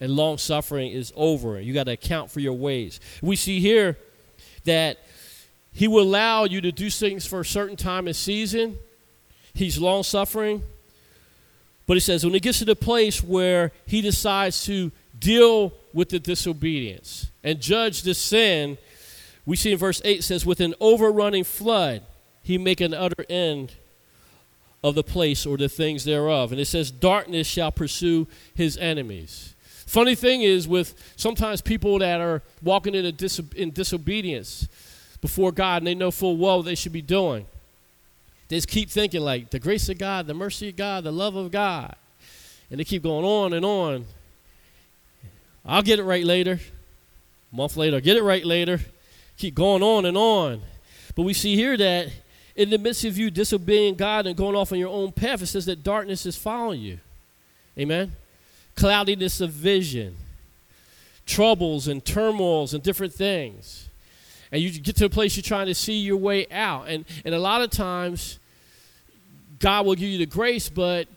[0.00, 1.60] and long suffering is over.
[1.60, 3.00] You got to account for your ways.
[3.22, 3.96] We see here
[4.64, 4.98] that
[5.72, 8.78] he will allow you to do things for a certain time and season.
[9.54, 10.62] He's long suffering,
[11.86, 16.08] But he says when he gets to the place where he decides to deal with
[16.08, 18.78] the disobedience and judge the sin,
[19.46, 22.02] we see in verse 8 says, With an overrunning flood,
[22.42, 23.72] he make an utter end
[24.84, 26.52] of the place or the things thereof.
[26.52, 29.54] And it says, Darkness shall pursue his enemies.
[29.86, 33.06] Funny thing is, with sometimes people that are walking in,
[33.56, 34.68] in disobedience
[35.22, 37.46] before God and they know full well what they should be doing,
[38.48, 41.34] they just keep thinking like the grace of God, the mercy of God, the love
[41.34, 41.96] of God.
[42.70, 44.04] And they keep going on and on.
[45.64, 46.60] I'll get it right later.
[47.52, 48.80] A month later, I'll get it right later.
[49.38, 50.60] Keep going on and on.
[51.14, 52.08] But we see here that
[52.56, 55.46] in the midst of you disobeying God and going off on your own path, it
[55.46, 56.98] says that darkness is following you.
[57.78, 58.12] Amen?
[58.76, 60.16] Cloudiness of vision,
[61.26, 63.88] troubles and turmoils and different things.
[64.52, 66.86] And you get to a place you're trying to see your way out.
[66.88, 68.38] And, and a lot of times,
[69.58, 71.08] God will give you the grace, but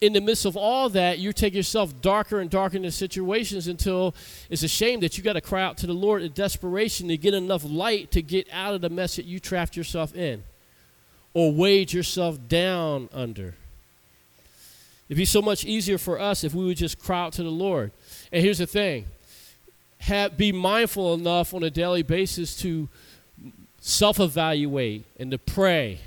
[0.00, 4.14] in the midst of all that, you take yourself darker and darker into situations until
[4.48, 7.16] it's a shame that you got to cry out to the Lord in desperation to
[7.16, 10.44] get enough light to get out of the mess that you trapped yourself in
[11.34, 13.54] or weighed yourself down under.
[15.08, 17.50] It'd be so much easier for us if we would just cry out to the
[17.50, 17.90] Lord.
[18.32, 19.06] And here's the thing
[19.98, 22.88] have, be mindful enough on a daily basis to
[23.80, 26.00] self evaluate and to pray.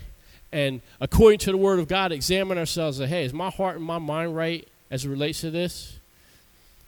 [0.51, 3.85] And according to the Word of God, examine ourselves and hey, is my heart and
[3.85, 5.99] my mind right as it relates to this?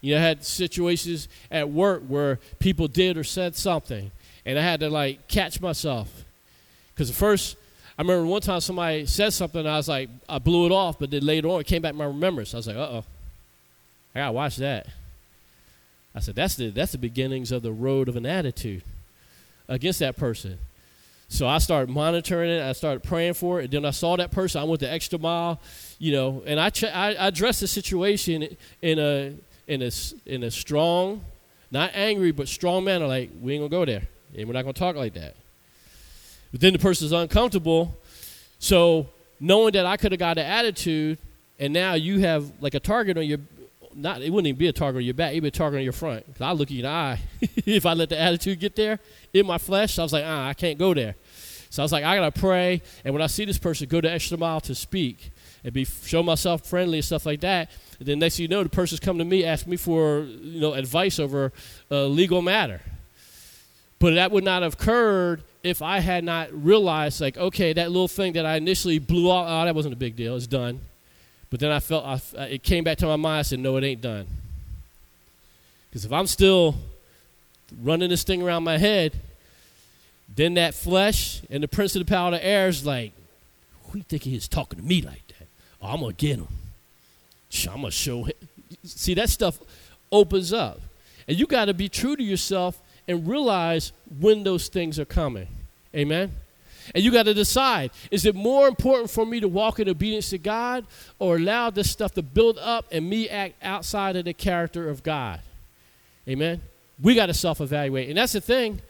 [0.01, 4.11] You know, I had situations at work where people did or said something,
[4.45, 6.23] and I had to like catch myself.
[6.93, 7.57] Because the first,
[7.99, 11.11] I remember one time somebody said something, I was like, I blew it off, but
[11.11, 12.53] then later on it came back to my remembrance.
[12.53, 13.03] I was like, uh oh,
[14.15, 14.87] I gotta watch that.
[16.15, 18.83] I said, that's the that's the beginnings of the road of an attitude
[19.67, 20.59] against that person.
[21.27, 22.61] So I started monitoring it.
[22.61, 23.65] I started praying for it.
[23.65, 24.61] And then I saw that person.
[24.61, 25.59] I went the extra mile,
[25.99, 28.47] you know, and I, ch- I, I addressed the situation
[28.81, 29.35] in a
[29.67, 29.91] in a
[30.25, 31.19] in a strong,
[31.69, 33.07] not angry, but strong manner.
[33.07, 35.35] Like we ain't gonna go there, and we're not gonna talk like that.
[36.51, 37.97] But then the person is uncomfortable.
[38.59, 39.07] So
[39.39, 41.17] knowing that I could have got an attitude,
[41.59, 43.39] and now you have like a target on your
[43.95, 45.83] not it wouldn't even be a target on your back, it'd be a target on
[45.83, 46.25] your front.
[46.33, 47.19] Cause I look you in the eye.
[47.41, 48.99] if I let the attitude get there
[49.33, 51.15] in my flesh, I was like, ah, I can't go there.
[51.69, 54.11] So I was like, I gotta pray, and when I see this person, go the
[54.11, 55.31] extra mile to speak
[55.63, 57.69] and be show myself friendly and stuff like that.
[57.99, 60.61] And then next thing you know, the person's come to me, ask me for you
[60.61, 61.51] know advice over
[61.91, 62.81] a legal matter.
[63.99, 68.07] But that would not have occurred if I had not realized, like, okay, that little
[68.07, 70.79] thing that I initially blew off, oh, that wasn't a big deal, it's done.
[71.49, 73.83] But then I felt, I, it came back to my mind, I said, no, it
[73.83, 74.27] ain't done.
[75.89, 76.75] Because if I'm still
[77.81, 79.13] running this thing around my head,
[80.33, 83.11] then that flesh and the prince of the power of the air is like,
[83.85, 85.47] who you think he is talking to me like that?
[85.81, 86.47] Oh, I'm going to get him.
[87.67, 88.33] I'm going to show him.
[88.83, 89.57] See, that stuff
[90.11, 90.79] opens up.
[91.27, 92.79] And you got to be true to yourself
[93.09, 95.47] and realize when those things are coming.
[95.93, 96.31] Amen?
[96.95, 100.29] And you got to decide is it more important for me to walk in obedience
[100.29, 100.85] to God
[101.17, 105.03] or allow this stuff to build up and me act outside of the character of
[105.03, 105.41] God?
[106.27, 106.61] Amen?
[107.01, 108.09] We got to self evaluate.
[108.09, 108.81] And that's the thing.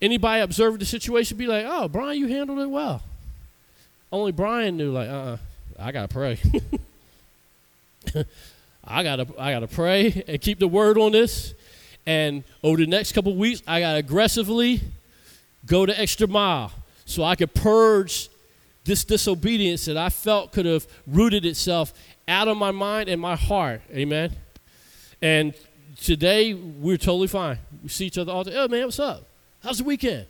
[0.00, 3.02] Anybody observing the situation be like, oh, Brian, you handled it well.
[4.10, 5.36] Only Brian knew, like, uh uh-uh,
[5.78, 6.38] I got to pray.
[8.90, 11.52] I gotta I gotta pray and keep the word on this
[12.08, 14.80] and over the next couple weeks, I got aggressively
[15.66, 16.72] go the extra mile
[17.04, 18.30] so I could purge
[18.86, 21.92] this disobedience that I felt could have rooted itself
[22.26, 23.82] out of my mind and my heart.
[23.92, 24.32] Amen.
[25.20, 25.52] And
[26.00, 27.58] today, we're totally fine.
[27.82, 28.54] We see each other all day.
[28.56, 29.24] Oh, man, what's up?
[29.62, 30.26] How's the weekend?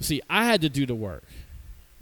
[0.00, 1.24] See, I had to do the work.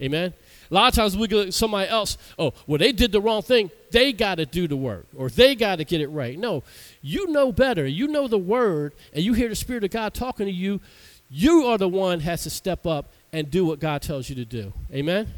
[0.00, 0.34] Amen.
[0.70, 3.70] A lot of times we at somebody else, oh, well, they did the wrong thing.
[3.92, 6.36] They got to do the work or they got to get it right.
[6.36, 6.64] No,
[7.06, 7.86] you know better.
[7.86, 10.80] You know the word and you hear the Spirit of God talking to you.
[11.28, 14.44] You are the one has to step up and do what God tells you to
[14.46, 14.72] do.
[14.90, 15.28] Amen?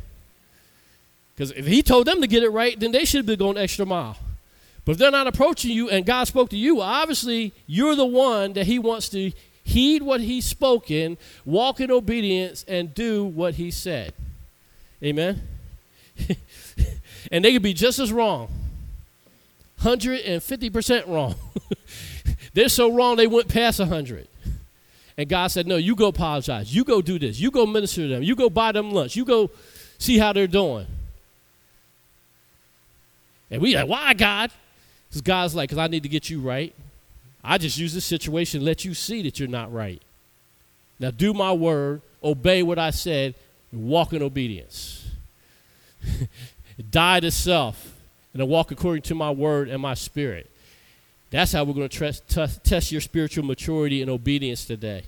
[1.34, 3.58] Because if He told them to get it right, then they should have been going
[3.58, 4.16] extra mile.
[4.84, 8.52] But if they're not approaching you and God spoke to you, obviously you're the one
[8.52, 9.32] that He wants to
[9.64, 14.14] heed what He's spoken, walk in obedience, and do what He said.
[15.02, 15.42] Amen?
[17.32, 18.65] and they could be just as wrong.
[19.82, 21.34] 150% wrong.
[22.54, 24.28] They're so wrong they went past 100.
[25.18, 26.74] And God said, No, you go apologize.
[26.74, 27.38] You go do this.
[27.38, 28.22] You go minister to them.
[28.22, 29.16] You go buy them lunch.
[29.16, 29.50] You go
[29.98, 30.86] see how they're doing.
[33.50, 34.50] And we like, Why, God?
[35.08, 36.74] Because God's like, Because I need to get you right.
[37.42, 40.02] I just use this situation let you see that you're not right.
[40.98, 43.34] Now do my word, obey what I said,
[43.72, 45.08] walk in obedience.
[46.90, 47.95] Die to self
[48.36, 50.50] and to walk according to my word and my spirit.
[51.30, 55.04] That's how we're going to t- test your spiritual maturity and obedience today.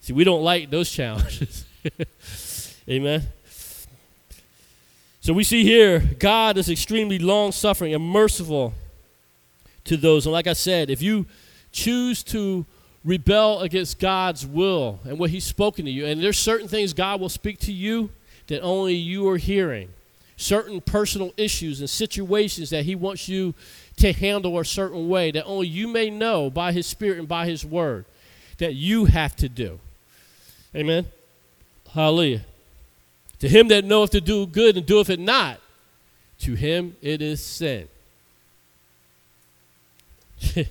[0.00, 1.64] See, we don't like those challenges.
[2.88, 3.22] Amen.
[5.22, 8.74] So we see here, God is extremely long suffering and merciful
[9.84, 10.26] to those.
[10.26, 11.24] And like I said, if you
[11.72, 12.66] choose to
[13.06, 17.22] rebel against God's will and what He's spoken to you, and there's certain things God
[17.22, 18.10] will speak to you
[18.48, 19.88] that only you are hearing,
[20.40, 23.54] certain personal issues and situations that He wants you
[23.96, 27.46] to handle a certain way that only you may know by His Spirit and by
[27.46, 28.04] His Word
[28.58, 29.80] that you have to do.
[30.74, 31.06] Amen.
[31.92, 32.44] Hallelujah.
[33.40, 35.58] To him that knoweth to do good and doeth it not,
[36.40, 37.88] to him it is sin.
[40.56, 40.66] and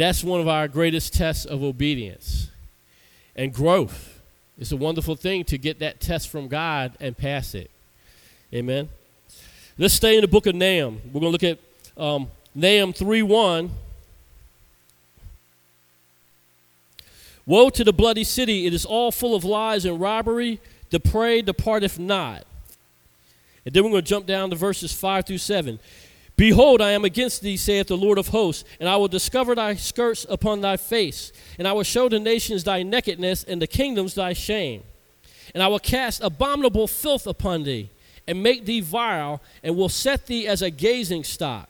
[0.00, 2.50] that's one of our greatest tests of obedience
[3.34, 4.13] and growth.
[4.58, 7.70] It's a wonderful thing to get that test from God and pass it.
[8.52, 8.88] Amen.
[9.76, 11.00] Let's stay in the book of Nahum.
[11.06, 11.58] We're going to look at
[11.96, 13.70] um, Nahum 3 1.
[17.46, 18.66] Woe to the bloody city!
[18.66, 20.60] It is all full of lies and robbery.
[20.90, 22.44] The prey departeth not.
[23.66, 25.78] And then we're going to jump down to verses 5 through 7.
[26.36, 29.74] Behold, I am against thee, saith the Lord of hosts, and I will discover thy
[29.74, 34.14] skirts upon thy face, and I will show the nations thy nakedness, and the kingdoms
[34.14, 34.82] thy shame.
[35.54, 37.90] And I will cast abominable filth upon thee,
[38.26, 41.68] and make thee vile, and will set thee as a gazing stock.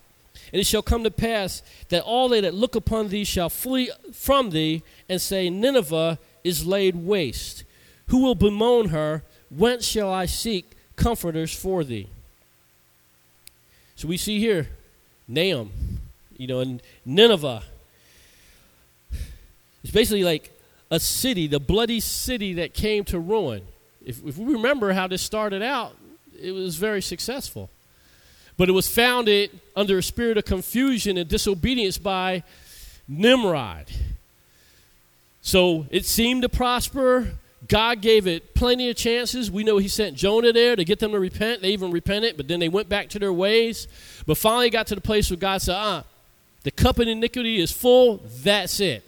[0.50, 3.90] And it shall come to pass that all they that look upon thee shall flee
[4.12, 7.64] from thee, and say, Nineveh is laid waste.
[8.06, 9.24] Who will bemoan her?
[9.50, 12.08] Whence shall I seek comforters for thee?
[13.96, 14.68] So we see here
[15.28, 15.70] Nahum,
[16.36, 17.62] you know, and Nineveh.
[19.82, 20.50] It's basically like
[20.90, 23.62] a city, the bloody city that came to ruin.
[24.04, 25.96] If, if we remember how this started out,
[26.40, 27.70] it was very successful.
[28.56, 32.44] But it was founded under a spirit of confusion and disobedience by
[33.08, 33.86] Nimrod.
[35.42, 37.34] So it seemed to prosper.
[37.68, 39.50] God gave it plenty of chances.
[39.50, 41.62] We know He sent Jonah there to get them to repent.
[41.62, 43.88] They even repented, but then they went back to their ways.
[44.26, 46.04] But finally got to the place where God said, ah,
[46.62, 48.22] the cup of iniquity is full.
[48.42, 49.04] That's it.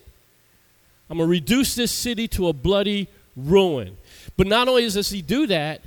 [1.11, 3.97] I'm going to reduce this city to a bloody ruin.
[4.37, 5.83] But not only does He do that,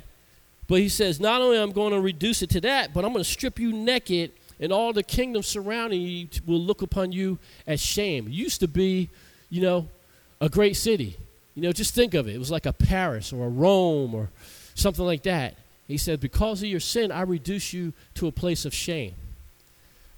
[0.68, 3.24] but He says, not only I'm going to reduce it to that, but I'm going
[3.24, 7.80] to strip you naked, and all the kingdoms surrounding you will look upon you as
[7.80, 8.28] shame.
[8.28, 9.08] It used to be,
[9.48, 9.88] you know,
[10.40, 11.16] a great city.
[11.60, 12.34] You know, just think of it.
[12.34, 14.30] It was like a Paris or a Rome or
[14.74, 15.56] something like that.
[15.86, 19.12] He said, Because of your sin, I reduce you to a place of shame.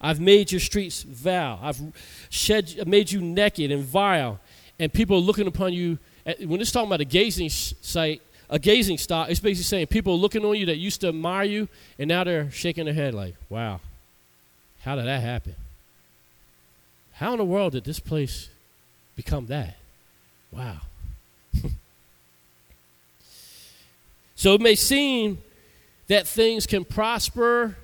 [0.00, 1.58] I've made your streets vile.
[1.60, 1.80] I've
[2.30, 4.38] shed, made you naked and vile.
[4.78, 5.98] And people are looking upon you.
[6.24, 10.12] At, when it's talking about a gazing site, a gazing stock, it's basically saying people
[10.12, 11.68] are looking on you that used to admire you,
[11.98, 13.80] and now they're shaking their head like, wow,
[14.82, 15.56] how did that happen?
[17.14, 18.48] How in the world did this place
[19.16, 19.76] become that?
[20.52, 20.82] Wow.
[24.42, 25.38] So it may seem
[26.08, 27.76] that things can prosper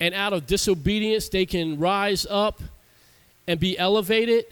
[0.00, 2.60] and out of disobedience they can rise up
[3.46, 4.44] and be elevated.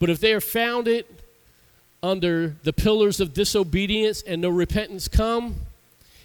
[0.00, 1.06] But if they are founded
[2.02, 5.54] under the pillars of disobedience and no repentance come,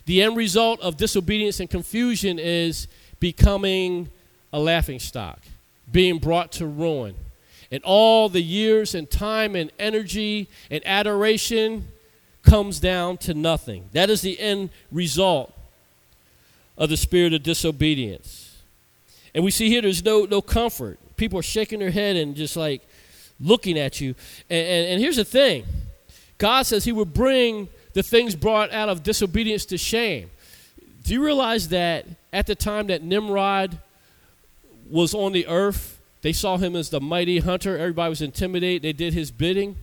[0.08, 2.88] the end result of disobedience and confusion is
[3.20, 4.10] becoming
[4.52, 5.42] a laughing stock,
[5.92, 7.14] being brought to ruin
[7.70, 11.88] and all the years and time and energy and adoration
[12.46, 13.90] comes down to nothing.
[13.92, 15.54] That is the end result
[16.78, 18.62] of the spirit of disobedience.
[19.34, 21.00] And we see here there's no, no comfort.
[21.18, 22.82] People are shaking their head and just like
[23.40, 24.16] looking at you.
[24.50, 25.66] And, and, and here's the thing
[26.38, 30.30] God says He would bring the things brought out of disobedience to shame.
[31.04, 33.78] Do you realize that at the time that Nimrod
[34.90, 37.78] was on the earth, they saw him as the mighty hunter.
[37.78, 38.82] Everybody was intimidated.
[38.82, 39.78] They did his bidding.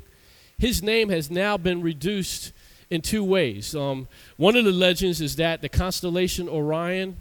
[0.62, 2.52] His name has now been reduced
[2.88, 3.74] in two ways.
[3.74, 4.06] Um,
[4.36, 7.16] one of the legends is that the constellation Orion,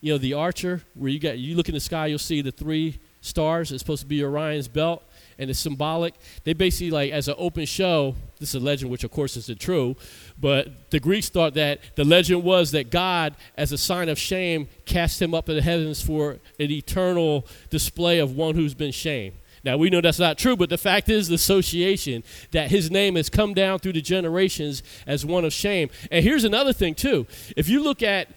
[0.00, 2.50] you know, the archer, where you got you look in the sky, you'll see the
[2.50, 3.72] three stars.
[3.72, 5.02] It's supposed to be Orion's belt
[5.38, 6.14] and it's symbolic.
[6.44, 8.14] They basically like as an open show.
[8.40, 9.94] This is a legend, which of course isn't true,
[10.40, 14.66] but the Greeks thought that the legend was that God, as a sign of shame,
[14.86, 19.34] cast him up in the heavens for an eternal display of one who's been shamed.
[19.64, 23.16] Now we know that's not true, but the fact is the association that his name
[23.16, 25.90] has come down through the generations as one of shame.
[26.10, 27.26] And here's another thing too.
[27.56, 28.28] If you look at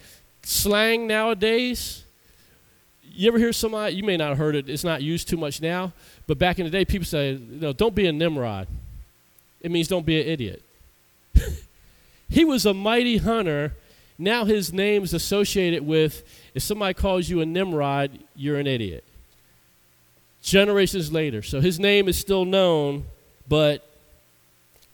[0.43, 2.03] slang nowadays,
[3.03, 5.61] you ever hear somebody you may not have heard it, it's not used too much
[5.61, 5.93] now,
[6.27, 8.67] but back in the day, people say, you know, don't be a Nimrod.
[9.61, 10.63] It means don't be an idiot.
[12.29, 13.73] he was a mighty hunter
[14.21, 19.03] now his name is associated with if somebody calls you a Nimrod, you're an idiot.
[20.41, 21.41] Generations later.
[21.41, 23.05] So his name is still known,
[23.47, 23.87] but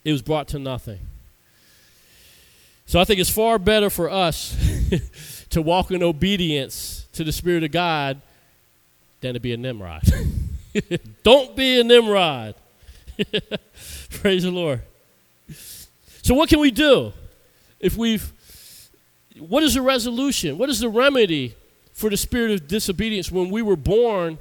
[0.03, 0.99] it was brought to nothing.
[2.85, 4.55] So I think it's far better for us
[5.49, 8.21] to walk in obedience to the Spirit of God
[9.21, 10.03] than to be a Nimrod.
[11.23, 12.55] Don't be a Nimrod.
[14.11, 14.81] Praise the Lord.
[16.21, 17.13] So, what can we do
[17.79, 18.33] if we've.
[19.39, 20.57] What is the resolution?
[20.57, 21.55] What is the remedy
[21.93, 24.39] for the spirit of disobedience when we were born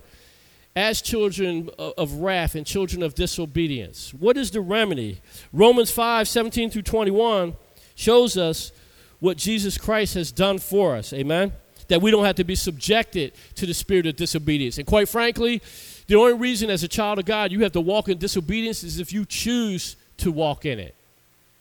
[0.77, 4.13] as children of wrath and children of disobedience?
[4.13, 5.21] What is the remedy?
[5.53, 7.57] Romans 5 17 through 21
[7.95, 8.71] shows us
[9.19, 11.15] what Jesus Christ has done for us.
[11.15, 11.53] Amen?
[11.89, 14.77] That we don't have to be subjected to the spirit of disobedience.
[14.77, 15.63] And quite frankly,
[16.07, 19.01] the only reason as a child of God you have to walk in disobedience is
[19.01, 20.95] if you choose to walk in it.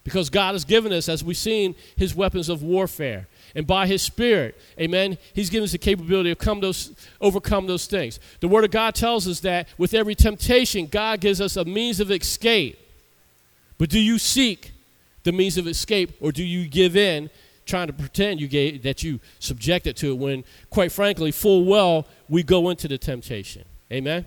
[0.04, 3.28] Because God has given us, as we've seen, his weapons of warfare.
[3.56, 7.88] And by his spirit, amen, he's given us the capability to come those, overcome those
[7.88, 8.20] things.
[8.42, 12.02] The word of God tells us that with every temptation, God gives us a means
[12.02, 12.78] of escape.
[13.78, 14.74] But do you seek
[15.24, 17.30] the means of escape or do you give in
[17.66, 22.06] trying to pretend you gave, that you subjected to it when, quite frankly, full well,
[22.28, 23.64] we go into the temptation?
[23.92, 24.26] Amen?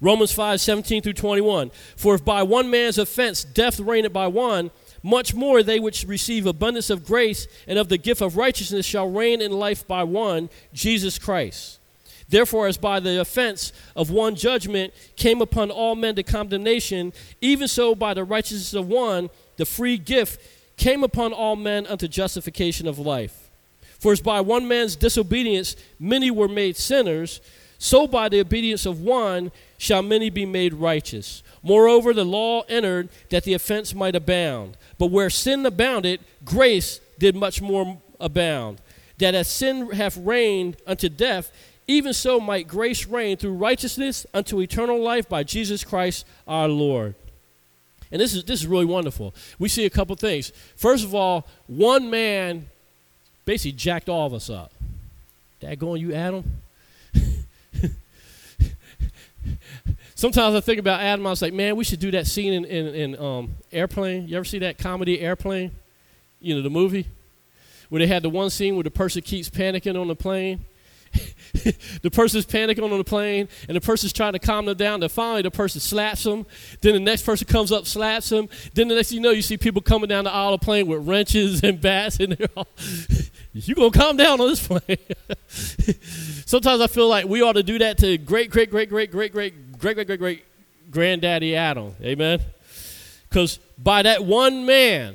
[0.00, 1.70] Romans 5, 17 through 21.
[1.96, 4.70] For if by one man's offense death reigned by one,
[5.02, 9.10] much more they which receive abundance of grace and of the gift of righteousness shall
[9.10, 11.78] reign in life by one, Jesus Christ.
[12.28, 17.68] Therefore, as by the offense of one judgment came upon all men to condemnation, even
[17.68, 20.40] so by the righteousness of one, the free gift
[20.76, 23.48] came upon all men unto justification of life.
[23.98, 27.40] For as by one man's disobedience many were made sinners,
[27.78, 31.42] so by the obedience of one shall many be made righteous.
[31.62, 34.76] Moreover, the law entered that the offense might abound.
[34.98, 38.80] But where sin abounded, grace did much more abound.
[39.18, 41.52] That as sin hath reigned unto death,
[41.86, 47.14] even so might grace reign through righteousness unto eternal life by Jesus Christ our Lord.
[48.12, 49.34] And this is this is really wonderful.
[49.58, 50.52] We see a couple things.
[50.76, 52.68] First of all, one man
[53.44, 54.72] basically jacked all of us up.
[55.60, 56.44] That going you Adam?
[60.18, 61.24] Sometimes I think about Adam.
[61.28, 64.26] I was like, man, we should do that scene in, in, in um, Airplane.
[64.26, 65.70] You ever see that comedy Airplane?
[66.40, 67.06] You know, the movie?
[67.88, 70.64] Where they had the one scene where the person keeps panicking on the plane.
[72.02, 74.98] the person's panicking on the plane, and the person's trying to calm them down.
[74.98, 76.46] Then finally, the person slaps them.
[76.80, 78.48] Then the next person comes up, slaps them.
[78.74, 80.88] Then the next you know, you see people coming down the aisle of the plane
[80.88, 82.66] with wrenches and bats, and they're all,
[83.52, 84.98] "You gonna calm down on this plane?"
[86.44, 89.30] Sometimes I feel like we ought to do that to great, great, great, great, great,
[89.30, 90.44] great great, great, great, great
[90.90, 91.94] granddaddy Adam.
[92.02, 92.40] Amen?
[93.28, 95.14] Because by that one man,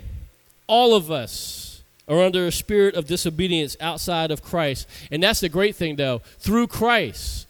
[0.67, 4.87] all of us are under a spirit of disobedience outside of Christ.
[5.11, 6.19] And that's the great thing, though.
[6.39, 7.47] Through Christ,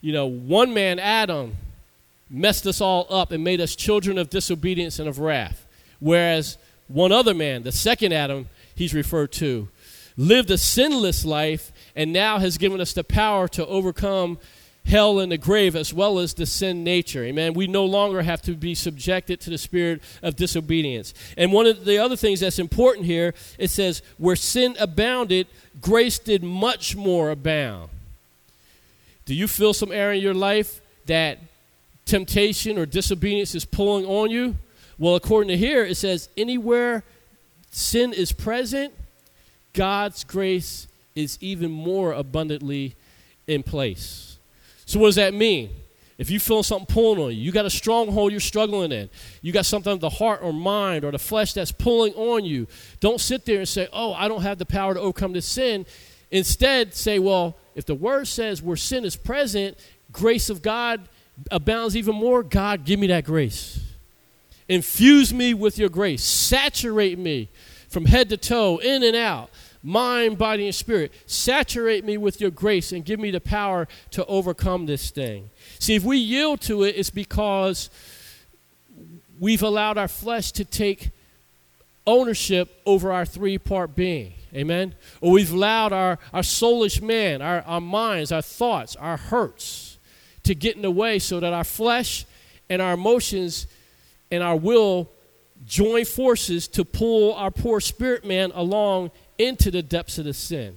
[0.00, 1.56] you know, one man, Adam,
[2.30, 5.66] messed us all up and made us children of disobedience and of wrath.
[6.00, 6.56] Whereas
[6.88, 9.68] one other man, the second Adam, he's referred to,
[10.16, 14.38] lived a sinless life and now has given us the power to overcome
[14.84, 17.24] hell and the grave as well as the sin nature.
[17.24, 17.54] Amen.
[17.54, 21.14] We no longer have to be subjected to the spirit of disobedience.
[21.36, 25.46] And one of the other things that's important here, it says, where sin abounded,
[25.80, 27.90] grace did much more abound.
[29.24, 31.38] Do you feel some area in your life that
[32.04, 34.56] temptation or disobedience is pulling on you?
[34.98, 37.04] Well, according to here, it says, anywhere
[37.70, 38.92] sin is present,
[39.72, 42.94] God's grace is even more abundantly
[43.46, 44.31] in place.
[44.92, 45.70] So, what does that mean?
[46.18, 49.08] If you feel something pulling on you, you got a stronghold you're struggling in,
[49.40, 52.66] you got something of the heart or mind or the flesh that's pulling on you,
[53.00, 55.86] don't sit there and say, Oh, I don't have the power to overcome this sin.
[56.30, 59.78] Instead, say, Well, if the word says where sin is present,
[60.12, 61.08] grace of God
[61.50, 63.80] abounds even more, God, give me that grace.
[64.68, 66.22] Infuse me with your grace.
[66.22, 67.48] Saturate me
[67.88, 69.48] from head to toe, in and out
[69.82, 71.12] mind, body, and spirit.
[71.26, 75.50] Saturate me with your grace and give me the power to overcome this thing.
[75.78, 77.90] See, if we yield to it, it's because
[79.38, 81.10] we've allowed our flesh to take
[82.06, 84.34] ownership over our three part being.
[84.54, 84.94] Amen?
[85.20, 89.96] Or we've allowed our, our soulish man, our, our minds, our thoughts, our hurts
[90.42, 92.26] to get in the way so that our flesh
[92.68, 93.66] and our emotions
[94.30, 95.08] and our will
[95.66, 100.74] join forces to pull our poor spirit man along into the depths of the sin.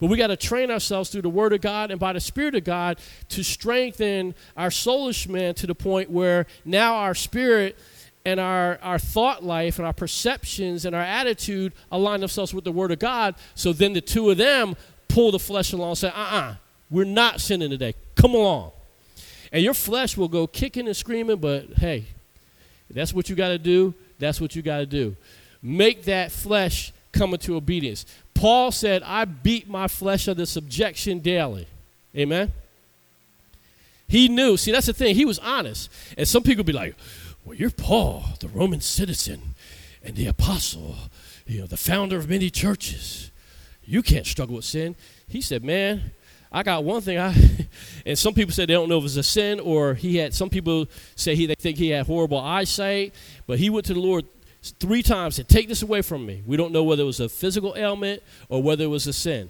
[0.00, 2.54] But we got to train ourselves through the Word of God and by the Spirit
[2.54, 7.78] of God to strengthen our soulish man to the point where now our spirit
[8.24, 12.72] and our, our thought life and our perceptions and our attitude align themselves with the
[12.72, 13.34] Word of God.
[13.54, 14.74] So then the two of them
[15.08, 16.54] pull the flesh along and say, uh uh-uh, uh,
[16.90, 17.94] we are not sinning today.
[18.14, 18.72] Come along.
[19.52, 22.06] And your flesh will go kicking and screaming, but hey,
[22.90, 23.94] that's what you got to do.
[24.18, 25.16] That's what you got to do.
[25.62, 28.06] Make that flesh come into obedience.
[28.34, 31.66] Paul said, I beat my flesh under subjection daily.
[32.16, 32.52] Amen.
[34.08, 34.56] He knew.
[34.56, 35.14] See, that's the thing.
[35.14, 35.90] He was honest.
[36.16, 36.96] And some people be like,
[37.44, 39.54] well, you're Paul, the Roman citizen
[40.02, 40.96] and the apostle,
[41.46, 43.30] you know, the founder of many churches.
[43.84, 44.96] You can't struggle with sin.
[45.28, 46.12] He said, man,
[46.52, 47.18] I got one thing.
[47.18, 47.34] I
[48.06, 50.34] and some people said they don't know if it's a sin or he had.
[50.34, 53.14] Some people say he they think he had horrible eyesight,
[53.46, 54.24] but he went to the Lord
[54.62, 56.42] three times and take this away from me.
[56.46, 59.48] We don't know whether it was a physical ailment or whether it was a sin.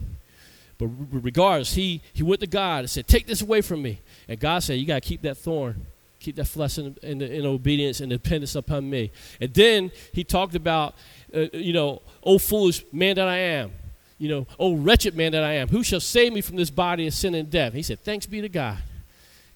[0.78, 4.40] But regardless, he he went to God and said, "Take this away from me." And
[4.40, 5.86] God said, "You got to keep that thorn,
[6.20, 10.54] keep that flesh in, in, in, obedience and dependence upon me." And then he talked
[10.54, 10.94] about,
[11.34, 13.72] uh, you know, "Oh foolish man that I am."
[14.20, 17.06] you know, oh wretched man that I am, who shall save me from this body
[17.06, 17.72] of sin and death?
[17.72, 18.76] He said, Thanks be to God.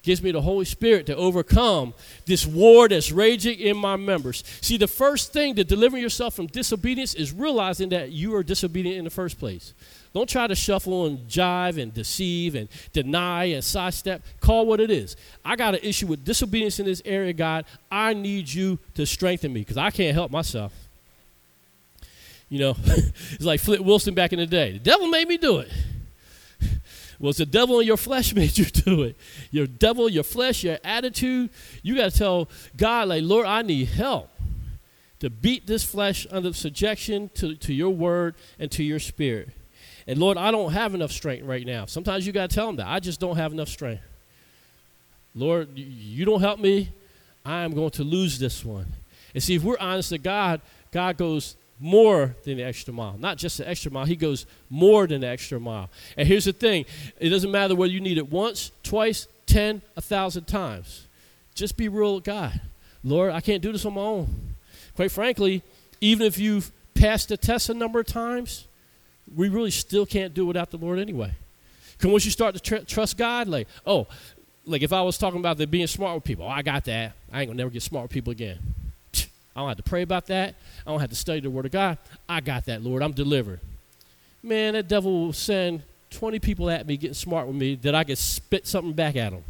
[0.05, 1.95] Gives me the Holy Spirit to overcome
[2.27, 4.43] this war that's raging in my members.
[4.61, 8.99] See, the first thing to deliver yourself from disobedience is realizing that you are disobedient
[8.99, 9.73] in the first place.
[10.13, 14.21] Don't try to shuffle and jive and deceive and deny and sidestep.
[14.41, 15.17] Call what it is.
[15.43, 17.65] I got an issue with disobedience in this area, God.
[17.89, 20.71] I need you to strengthen me because I can't help myself.
[22.47, 24.73] You know, it's like Flip Wilson back in the day.
[24.73, 25.71] The devil made me do it.
[27.19, 29.17] It's the devil in your flesh made you do it.
[29.51, 31.49] Your devil, your flesh, your attitude.
[31.81, 34.29] You got to tell God, like, Lord, I need help
[35.19, 39.49] to beat this flesh under subjection to, to your word and to your spirit.
[40.07, 41.85] And Lord, I don't have enough strength right now.
[41.85, 42.87] Sometimes you got to tell him that.
[42.87, 44.03] I just don't have enough strength.
[45.33, 46.91] Lord, you don't help me,
[47.43, 48.87] I am going to lose this one.
[49.33, 50.61] And see, if we're honest to God,
[50.91, 53.17] God goes, more than the extra mile.
[53.17, 55.89] Not just the extra mile, he goes more than the extra mile.
[56.17, 56.85] And here's the thing
[57.19, 61.07] it doesn't matter whether you need it once, twice, ten, a thousand times.
[61.53, 62.59] Just be real with God.
[63.03, 64.55] Lord, I can't do this on my own.
[64.95, 65.61] Quite frankly,
[66.01, 68.67] even if you've passed the test a number of times,
[69.33, 71.31] we really still can't do it without the Lord anyway.
[71.93, 74.07] Because once you start to tr- trust God, like, oh,
[74.65, 77.13] like if I was talking about the being smart with people, oh, I got that.
[77.31, 78.59] I ain't gonna never get smart with people again.
[79.55, 80.55] I don't have to pray about that.
[80.85, 81.97] I don't have to study the Word of God.
[82.27, 83.01] I got that, Lord.
[83.01, 83.59] I'm delivered.
[84.43, 85.81] Man, that devil will send
[86.11, 89.31] 20 people at me getting smart with me that I could spit something back at
[89.31, 89.43] them.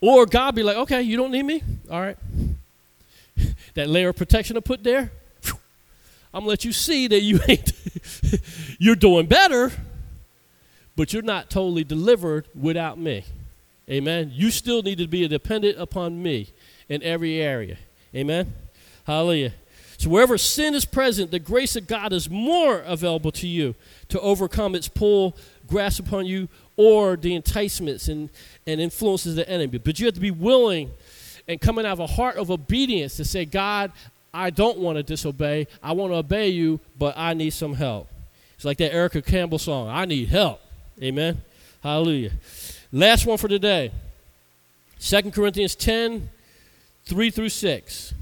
[0.00, 1.62] Or God be like, okay, you don't need me?
[1.90, 2.16] All right.
[3.74, 5.10] that layer of protection I put there,
[6.32, 7.72] I'm gonna let you see that you ain't
[8.78, 9.72] you're doing better,
[10.96, 13.24] but you're not totally delivered without me.
[13.88, 14.30] Amen.
[14.34, 16.48] You still need to be dependent upon me
[16.88, 17.76] in every area.
[18.14, 18.52] Amen.
[19.06, 19.52] Hallelujah.
[19.98, 23.74] So wherever sin is present, the grace of God is more available to you
[24.08, 25.36] to overcome its pull,
[25.66, 28.30] grasp upon you, or the enticements and,
[28.66, 29.78] and influences of the enemy.
[29.78, 30.90] But you have to be willing
[31.46, 33.92] and coming out of a heart of obedience to say, God,
[34.32, 35.68] I don't want to disobey.
[35.82, 38.08] I want to obey you, but I need some help.
[38.56, 40.60] It's like that Erica Campbell song, I need help.
[41.02, 41.42] Amen.
[41.82, 42.32] Hallelujah.
[42.92, 43.90] Last one for today.
[45.00, 46.28] 2 Corinthians 10,
[47.04, 48.14] 3 through 6.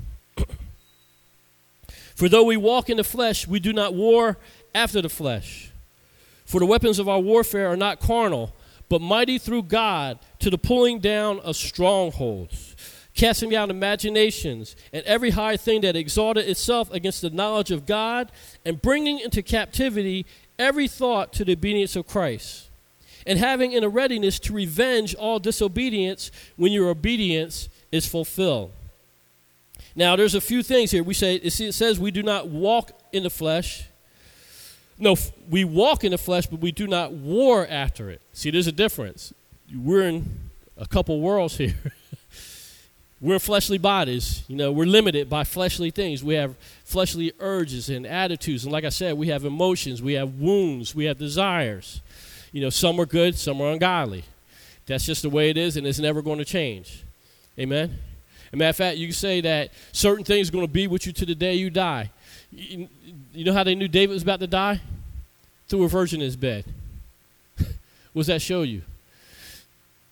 [2.14, 4.38] For though we walk in the flesh, we do not war
[4.74, 5.70] after the flesh.
[6.44, 8.54] For the weapons of our warfare are not carnal,
[8.88, 12.76] but mighty through God to the pulling down of strongholds,
[13.14, 18.30] casting down imaginations and every high thing that exalted itself against the knowledge of God,
[18.64, 20.26] and bringing into captivity
[20.58, 22.68] every thought to the obedience of Christ,
[23.26, 28.72] and having in a readiness to revenge all disobedience when your obedience is fulfilled.
[29.94, 31.02] Now, there's a few things here.
[31.02, 33.84] We say, it says we do not walk in the flesh.
[34.98, 35.16] No,
[35.50, 38.20] we walk in the flesh, but we do not war after it.
[38.32, 39.34] See, there's a difference.
[39.74, 40.40] We're in
[40.78, 41.74] a couple worlds here.
[43.20, 44.44] we're fleshly bodies.
[44.48, 46.24] You know, we're limited by fleshly things.
[46.24, 48.64] We have fleshly urges and attitudes.
[48.64, 52.00] And like I said, we have emotions, we have wounds, we have desires.
[52.52, 54.24] You know, some are good, some are ungodly.
[54.86, 57.04] That's just the way it is, and it's never going to change.
[57.58, 57.90] Amen?
[57.90, 61.06] As a matter of fact, you say that certain things are going to be with
[61.06, 62.10] you to the day you die.
[62.50, 62.88] You,
[63.34, 64.80] know how they knew David was about to die?
[65.68, 66.64] Threw a virgin in his bed.
[67.58, 67.68] what
[68.14, 68.82] does that show you?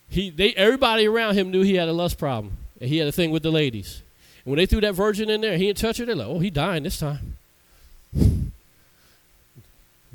[0.08, 3.12] He, they, everybody around him knew he had a lust problem, and he had a
[3.12, 4.02] thing with the ladies.
[4.44, 6.06] And when they threw that virgin in there, he didn't touch her.
[6.06, 7.36] They're like, "Oh, he dying this time."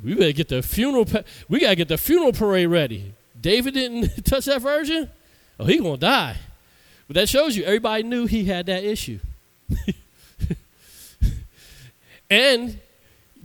[0.02, 1.06] We better get the funeral.
[1.48, 3.14] We gotta get the funeral parade ready.
[3.40, 5.10] David didn't touch that virgin.
[5.58, 6.36] Oh, he gonna die.
[7.06, 9.20] But that shows you everybody knew he had that issue.
[12.30, 12.78] and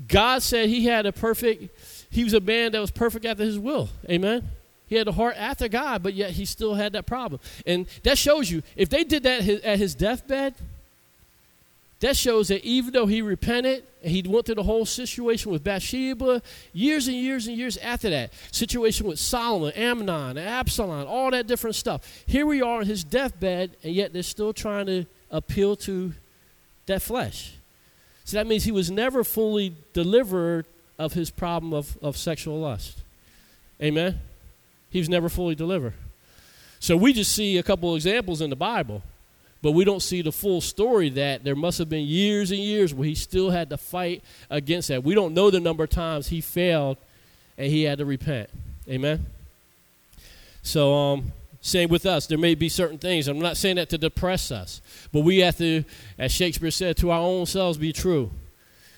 [0.08, 1.70] God said he had a perfect,
[2.10, 3.90] he was a man that was perfect after his will.
[4.10, 4.50] Amen.
[4.88, 7.40] He had a heart after God, but yet he still had that problem.
[7.66, 10.56] And that shows you, if they did that at his deathbed,
[12.02, 15.64] that shows that even though he repented and he went through the whole situation with
[15.64, 16.42] Bathsheba,
[16.74, 21.76] years and years and years after that, situation with Solomon, Amnon, Absalom, all that different
[21.76, 22.24] stuff.
[22.26, 26.14] Here we are on his deathbed, and yet they're still trying to appeal to
[26.88, 27.54] that flesh.
[28.26, 30.66] So that means he was never fully delivered
[30.98, 33.02] of his problem of, of sexual lust.
[33.82, 34.20] Amen?
[34.90, 35.94] He was never fully delivered.
[36.80, 39.04] So we just see a couple examples in the Bible.
[39.62, 42.94] But we don't see the full story that there must have been years and years
[42.94, 45.04] where he still had to fight against that.
[45.04, 46.98] We don't know the number of times he failed
[47.58, 48.50] and he had to repent.
[48.90, 49.26] Amen.
[50.64, 51.32] So um
[51.64, 52.26] same with us.
[52.26, 53.28] There may be certain things.
[53.28, 54.82] I'm not saying that to depress us,
[55.12, 55.84] but we have to,
[56.18, 58.32] as Shakespeare said, to our own selves be true.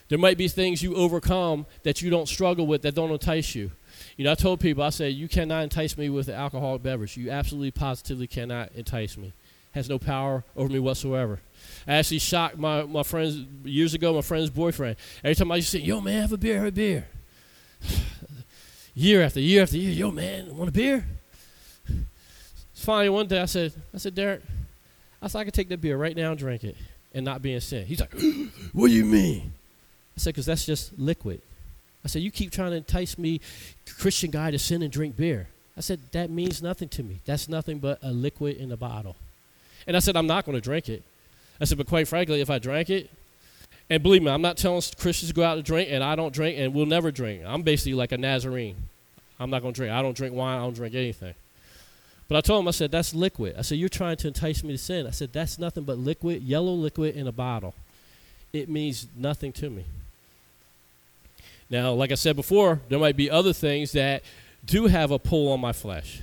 [0.08, 3.72] There might be things you overcome that you don't struggle with that don't entice you.
[4.16, 7.18] You know, I told people, I said, you cannot entice me with an alcoholic beverage.
[7.18, 9.34] You absolutely positively cannot entice me
[9.74, 11.40] has no power over me whatsoever.
[11.88, 14.96] I actually shocked my, my friends years ago, my friend's boyfriend.
[15.24, 17.08] Every time I to say, yo, man, have a beer, have a beer.
[18.96, 21.06] year after year after year, yo, man, want a beer?
[22.74, 24.42] Finally, one day I said, I said, Derek,
[25.22, 26.76] I said, I could take that beer right now and drink it
[27.14, 27.86] and not be in sin.
[27.86, 28.14] He's like,
[28.74, 29.54] what do you mean?
[30.16, 31.42] I said, because that's just liquid.
[32.04, 33.40] I said, you keep trying to entice me,
[33.98, 35.48] Christian guy, to sin and drink beer.
[35.78, 37.22] I said, that means nothing to me.
[37.26, 39.16] That's nothing but a liquid in a bottle.
[39.88, 41.04] And I said, I'm not going to drink it.
[41.60, 43.10] I said, but quite frankly, if I drank it,
[43.90, 46.34] and believe me, I'm not telling Christians to go out to drink, and I don't
[46.34, 47.44] drink, and we'll never drink.
[47.46, 48.76] I'm basically like a Nazarene.
[49.40, 49.94] I'm not going to drink.
[49.94, 50.58] I don't drink wine.
[50.58, 51.36] I don't drink anything.
[52.28, 53.56] But I told him, I said, that's liquid.
[53.58, 55.06] I said, you're trying to entice me to sin.
[55.06, 57.76] I said, that's nothing but liquid, yellow liquid in a bottle.
[58.54, 59.86] It means nothing to me.
[61.70, 64.24] Now, like I said before, there might be other things that
[64.66, 66.22] do have a pull on my flesh.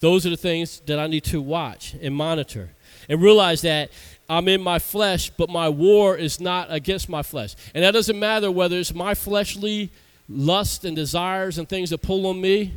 [0.00, 2.70] Those are the things that I need to watch and monitor
[3.08, 3.90] and realize that
[4.28, 7.54] I'm in my flesh, but my war is not against my flesh.
[7.74, 9.90] And that doesn't matter whether it's my fleshly
[10.28, 12.74] lust and desires and things that pull on me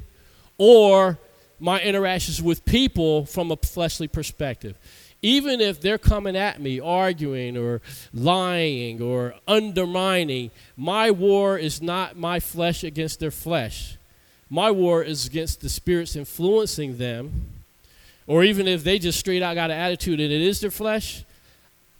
[0.57, 1.17] or
[1.59, 4.77] my interactions with people from a fleshly perspective.
[5.21, 7.81] Even if they're coming at me, arguing or
[8.13, 13.97] lying or undermining, my war is not my flesh against their flesh.
[14.49, 17.58] My war is against the spirits influencing them
[18.29, 21.25] or even if they just straight out got an attitude and it is their flesh,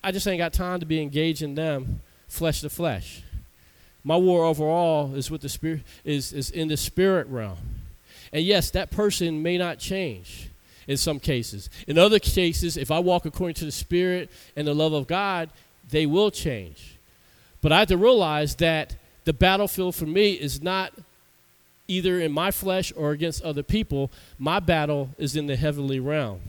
[0.04, 3.24] I just ain't got time to be engaging them flesh to flesh.
[4.04, 7.58] My war overall is with the spirit is, is in the spirit realm.
[8.32, 10.52] And yes, that person may not change
[10.88, 11.68] in some cases.
[11.88, 15.50] In other cases, if I walk according to the spirit and the love of God,
[15.90, 16.96] they will change.
[17.64, 18.96] But I have to realize that
[19.26, 20.94] the battlefield for me is not
[21.90, 24.12] either in my flesh or against other people.
[24.38, 26.40] My battle is in the heavenly realm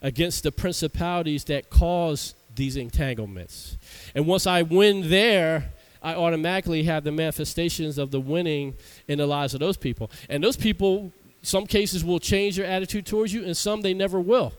[0.00, 3.76] against the principalities that cause these entanglements.
[4.14, 5.70] And once I win there,
[6.02, 8.74] I automatically have the manifestations of the winning
[9.08, 10.10] in the lives of those people.
[10.28, 11.12] And those people,
[11.42, 14.52] some cases, will change their attitude towards you, and some they never will.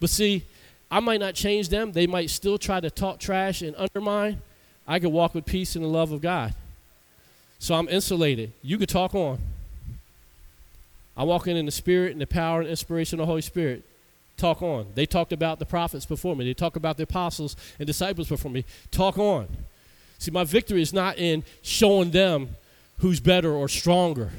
[0.00, 0.44] But see,
[0.90, 1.92] I might not change them.
[1.92, 4.42] They might still try to talk trash and undermine.
[4.86, 6.54] I could walk with peace and the love of God.
[7.62, 8.50] So I'm insulated.
[8.60, 9.38] You could talk on.
[11.16, 13.84] I'm walking in the spirit and the power and inspiration of the Holy Spirit.
[14.36, 14.88] Talk on.
[14.96, 16.44] They talked about the prophets before me.
[16.44, 18.64] They talk about the apostles and disciples before me.
[18.90, 19.46] Talk on.
[20.18, 22.56] See, my victory is not in showing them
[22.98, 24.32] who's better or stronger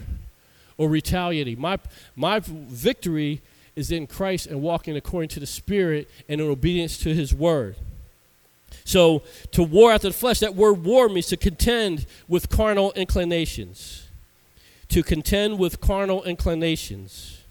[0.78, 1.62] or retaliating.
[1.62, 1.80] My,
[2.18, 3.42] my victory
[3.78, 7.78] is in Christ and walking according to the Spirit and in obedience to His Word.
[8.86, 14.08] So, to war after the flesh, that word war means to contend with carnal inclinations.
[14.90, 17.42] To contend with carnal inclinations.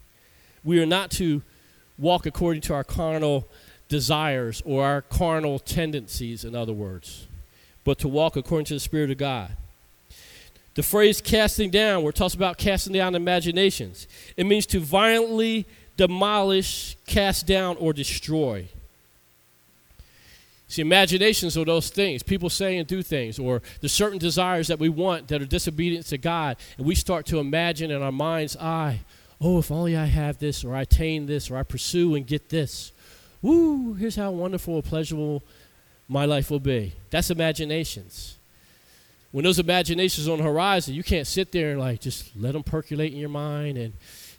[0.63, 1.41] We are not to
[1.97, 3.47] walk according to our carnal
[3.89, 7.27] desires or our carnal tendencies, in other words,
[7.83, 9.51] but to walk according to the Spirit of God.
[10.75, 15.67] The phrase casting down, where it talks about casting down imaginations, it means to violently
[15.97, 18.67] demolish, cast down, or destroy.
[20.73, 22.23] See, imaginations are those things.
[22.23, 26.07] People say and do things, or there's certain desires that we want that are disobedient
[26.07, 29.01] to God, and we start to imagine in our mind's eye,
[29.39, 32.49] oh, if only I have this, or I attain this, or I pursue and get
[32.49, 32.91] this.
[33.43, 35.43] Woo, here's how wonderful and pleasurable
[36.07, 36.93] my life will be.
[37.11, 38.39] That's imaginations.
[39.29, 42.63] When those imaginations on the horizon, you can't sit there and like just let them
[42.63, 43.93] percolate in your mind and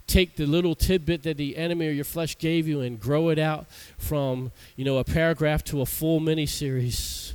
[0.06, 3.38] take the little tidbit that the enemy or your flesh gave you and grow it
[3.38, 3.66] out
[3.98, 7.34] from, you know, a paragraph to a full mini series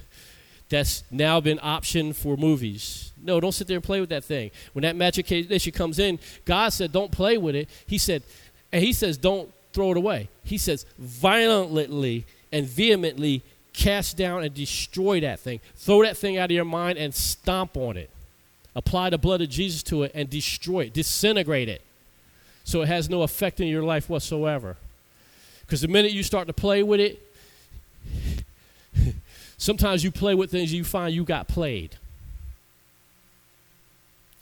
[0.69, 3.11] that's now been optioned for movies.
[3.21, 4.51] No, don't sit there and play with that thing.
[4.73, 7.69] When that magic issue comes in, God said, don't play with it.
[7.87, 8.23] He said,
[8.71, 10.29] and He says, don't throw it away.
[10.43, 13.43] He says, violently and vehemently
[13.73, 15.59] cast down and destroy that thing.
[15.75, 18.09] Throw that thing out of your mind and stomp on it.
[18.75, 21.81] Apply the blood of Jesus to it and destroy it, disintegrate it,
[22.69, 24.77] so it has no effect in your life whatsoever.
[25.61, 27.19] Because the minute you start to play with it,
[29.57, 31.95] sometimes you play with things you find you got played.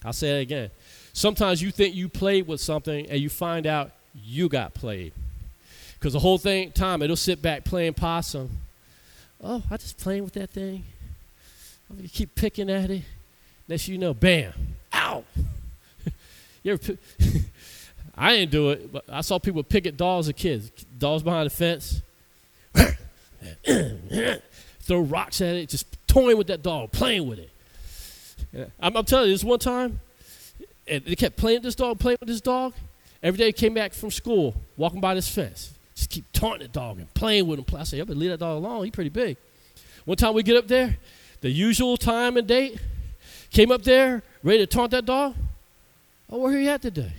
[0.03, 0.71] I'll say it again.
[1.13, 5.13] Sometimes you think you played with something and you find out you got played.
[5.97, 8.49] Because the whole thing, time, it'll sit back playing possum.
[9.41, 10.83] Oh, I just playing with that thing.
[11.89, 13.03] Oh, you keep picking at it.
[13.69, 14.51] Next you know, bam,
[14.93, 15.23] ow.
[16.63, 16.97] you ever
[18.17, 20.71] I didn't do it, but I saw people pick at dolls as kids.
[20.97, 22.01] Dolls behind the fence.
[24.81, 27.51] Throw rocks at it, just toying with that dog, playing with it.
[28.79, 29.99] I'm, I'm telling you, this one time,
[30.87, 32.73] and they kept playing with this dog, playing with this dog.
[33.21, 35.73] Every day he came back from school, walking by this fence.
[35.95, 37.65] Just keep taunting the dog and playing with him.
[37.77, 38.85] I said, I better leave that dog alone.
[38.85, 39.37] He's pretty big.
[40.05, 40.97] One time we get up there,
[41.41, 42.79] the usual time and date,
[43.51, 45.35] came up there, ready to taunt that dog.
[46.29, 47.13] Oh, where are you at today?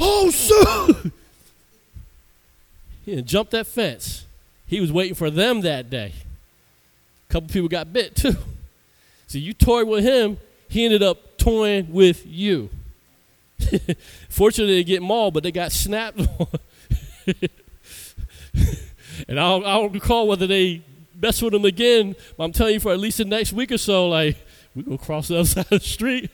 [0.00, 1.10] Oh, sir!
[3.04, 4.26] he jumped that fence.
[4.66, 6.12] He was waiting for them that day.
[7.28, 8.36] A couple people got bit too.
[9.26, 10.38] So you toyed with him,
[10.68, 12.70] he ended up toying with you.
[14.28, 16.46] Fortunately, they get mauled, but they got snapped on.
[19.28, 20.82] and I don't, I don't recall whether they
[21.20, 22.16] mess with him again.
[22.36, 24.36] But I'm telling you, for at least the next week or so, like
[24.74, 26.30] we're gonna cross the other side of the street.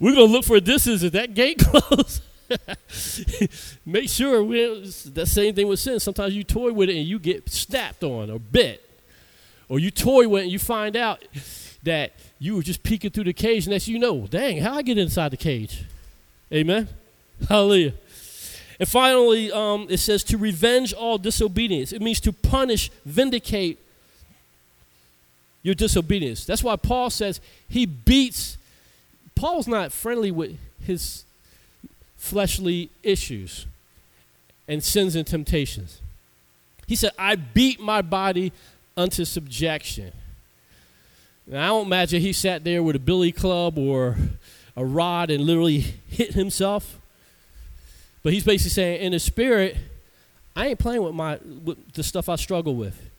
[0.00, 1.02] we're gonna look for a distance.
[1.02, 2.22] Is that gate closed?
[3.86, 6.00] Make sure we that same thing with sin.
[6.00, 8.82] Sometimes you toy with it and you get snapped on or bit,
[9.68, 11.24] or you toy with it and you find out
[11.82, 14.82] that you were just peeking through the cage, and that's you know, dang, how I
[14.82, 15.84] get inside the cage?
[16.52, 16.88] Amen.
[17.48, 17.94] Hallelujah.
[18.80, 21.92] And finally, um, it says to revenge all disobedience.
[21.92, 23.78] It means to punish, vindicate
[25.62, 26.44] your disobedience.
[26.44, 28.56] That's why Paul says he beats.
[29.34, 31.24] Paul's not friendly with his
[32.18, 33.64] fleshly issues
[34.66, 36.00] and sins and temptations.
[36.86, 38.52] He said, I beat my body
[38.96, 40.12] unto subjection.
[41.46, 44.16] Now, I don't imagine he sat there with a billy club or
[44.76, 46.98] a rod and literally hit himself.
[48.22, 49.76] But he's basically saying, in the spirit,
[50.54, 53.10] I ain't playing with my with the stuff I struggle with.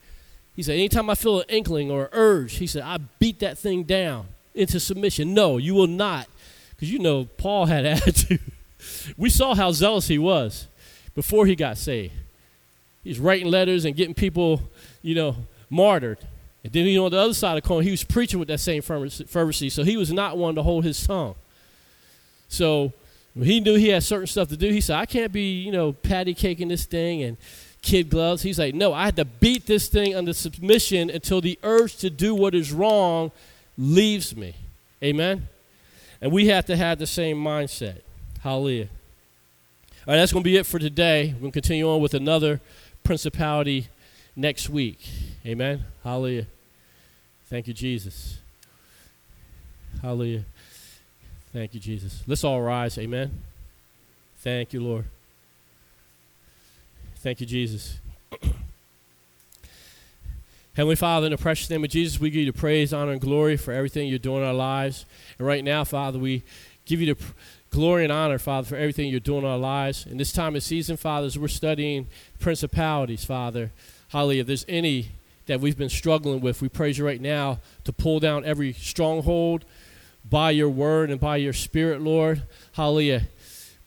[0.56, 3.58] He said, anytime I feel an inkling or an urge, he said, I beat that
[3.58, 5.34] thing down into submission.
[5.34, 6.28] No, you will not.
[6.72, 8.42] Because you know, Paul had attitude.
[9.18, 10.68] We saw how zealous he was
[11.16, 12.14] before he got saved.
[13.04, 14.62] He's writing letters and getting people,
[15.02, 15.36] you know,
[15.70, 16.20] martyred.
[16.64, 18.50] And then, you know, on the other side of the coin, he was preaching with
[18.50, 19.70] that same fervency.
[19.70, 21.36] So he was not one to hold his tongue.
[22.50, 22.92] So
[23.36, 24.70] he knew he had certain stuff to do.
[24.70, 27.38] He said, I can't be, you know, patty caking this thing and
[27.82, 28.42] kid gloves.
[28.42, 32.10] He's like, no, I had to beat this thing under submission until the urge to
[32.10, 33.32] do what is wrong
[33.78, 34.56] leaves me.
[35.02, 35.48] Amen?
[36.22, 38.02] And we have to have the same mindset.
[38.42, 38.88] Hallelujah.
[40.08, 41.34] All right, that's going to be it for today.
[41.34, 42.62] We're going to continue on with another
[43.04, 43.88] principality
[44.36, 45.00] next week.
[45.46, 45.84] Amen?
[46.04, 46.48] Hallelujah.
[47.48, 48.38] Thank you, Jesus.
[50.02, 50.46] Hallelujah.
[51.52, 52.24] Thank you, Jesus.
[52.28, 52.98] Let's all rise.
[52.98, 53.42] Amen.
[54.38, 55.06] Thank you, Lord.
[57.18, 58.00] Thank you, Jesus.
[60.76, 63.20] Heavenly Father, in the precious name of Jesus, we give you the praise, honor, and
[63.20, 65.06] glory for everything you're doing in our lives.
[65.38, 66.44] And right now, Father, we
[66.86, 67.22] give you the
[67.70, 70.06] glory and honor, Father, for everything you're doing in our lives.
[70.06, 72.08] In this time of season, Father, as we're studying
[72.40, 73.72] principalities, Father,
[74.10, 75.10] hallelujah, if there's any
[75.46, 79.66] that we've been struggling with, we praise you right now to pull down every stronghold,
[80.30, 82.44] by your word and by your spirit, Lord.
[82.74, 83.24] Hallelujah.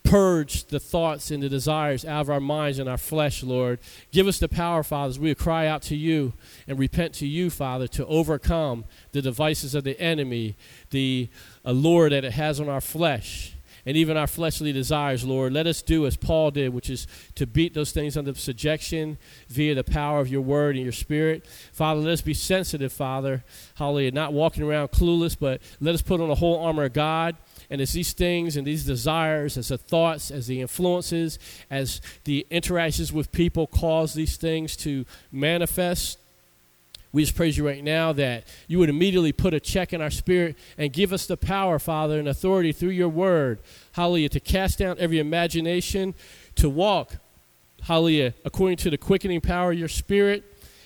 [0.03, 3.79] Purge the thoughts and the desires out of our minds and our flesh, Lord.
[4.11, 6.33] Give us the power, Father, we cry out to you
[6.67, 8.83] and repent to you, Father, to overcome
[9.13, 10.57] the devices of the enemy,
[10.89, 11.29] the
[11.65, 13.52] uh, allure that it has on our flesh
[13.85, 15.53] and even our fleshly desires, Lord.
[15.53, 19.17] Let us do as Paul did, which is to beat those things under subjection
[19.49, 21.45] via the power of your word and your spirit.
[21.73, 23.43] Father, let us be sensitive, Father.
[23.75, 24.11] Hallelujah.
[24.11, 27.35] Not walking around clueless, but let us put on the whole armor of God.
[27.69, 31.39] And as these things and these desires, as the thoughts, as the influences,
[31.69, 36.19] as the interactions with people cause these things to manifest,
[37.13, 40.09] We just praise you right now that you would immediately put a check in our
[40.09, 43.59] spirit and give us the power, Father, and authority through your word,
[43.91, 46.15] hallelujah, to cast down every imagination,
[46.55, 47.17] to walk,
[47.83, 50.43] hallelujah, according to the quickening power of your spirit,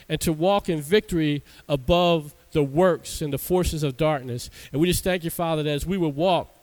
[0.09, 4.49] and to walk in victory above the works and the forces of darkness.
[4.73, 6.56] And we just thank you, Father, that as we would walk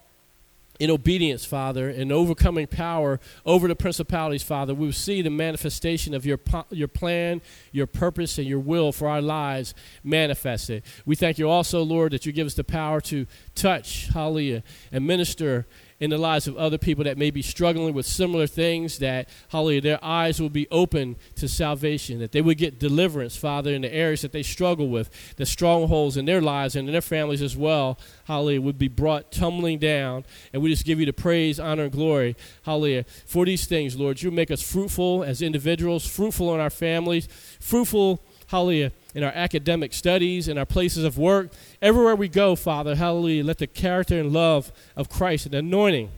[0.80, 6.14] in obedience, Father, in overcoming power over the principalities, Father, we will see the manifestation
[6.14, 6.40] of your,
[6.70, 7.40] your plan,
[7.70, 10.82] your purpose, and your will for our lives manifested.
[11.06, 15.06] We thank you also, Lord, that you give us the power to touch, hallelujah, and
[15.06, 15.66] minister
[16.00, 19.80] in the lives of other people that may be struggling with similar things, that, hallelujah,
[19.80, 23.94] their eyes will be open to salvation, that they would get deliverance, Father, in the
[23.94, 27.56] areas that they struggle with, the strongholds in their lives and in their families as
[27.56, 30.24] well, hallelujah, would be brought tumbling down.
[30.52, 34.20] And we just give you the praise, honor, and glory, hallelujah, for these things, Lord.
[34.22, 37.28] You make us fruitful as individuals, fruitful in our families,
[37.60, 42.96] fruitful, hallelujah in our academic studies, in our places of work, everywhere we go, Father,
[42.96, 46.10] hallelujah, let the character and love of Christ and the anointing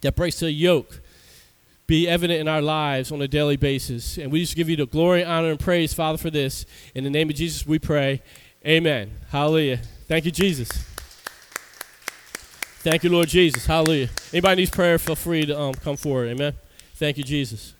[0.00, 1.00] that breaks the yoke
[1.86, 4.18] be evident in our lives on a daily basis.
[4.18, 6.66] And we just give you the glory, honor, and praise, Father, for this.
[6.94, 8.20] In the name of Jesus, we pray.
[8.66, 9.10] Amen.
[9.30, 9.80] Hallelujah.
[10.06, 10.68] Thank you, Jesus.
[12.80, 13.64] Thank you, Lord Jesus.
[13.64, 14.10] Hallelujah.
[14.32, 16.28] Anybody needs prayer, feel free to um, come forward.
[16.28, 16.52] Amen.
[16.94, 17.74] Thank you, Jesus.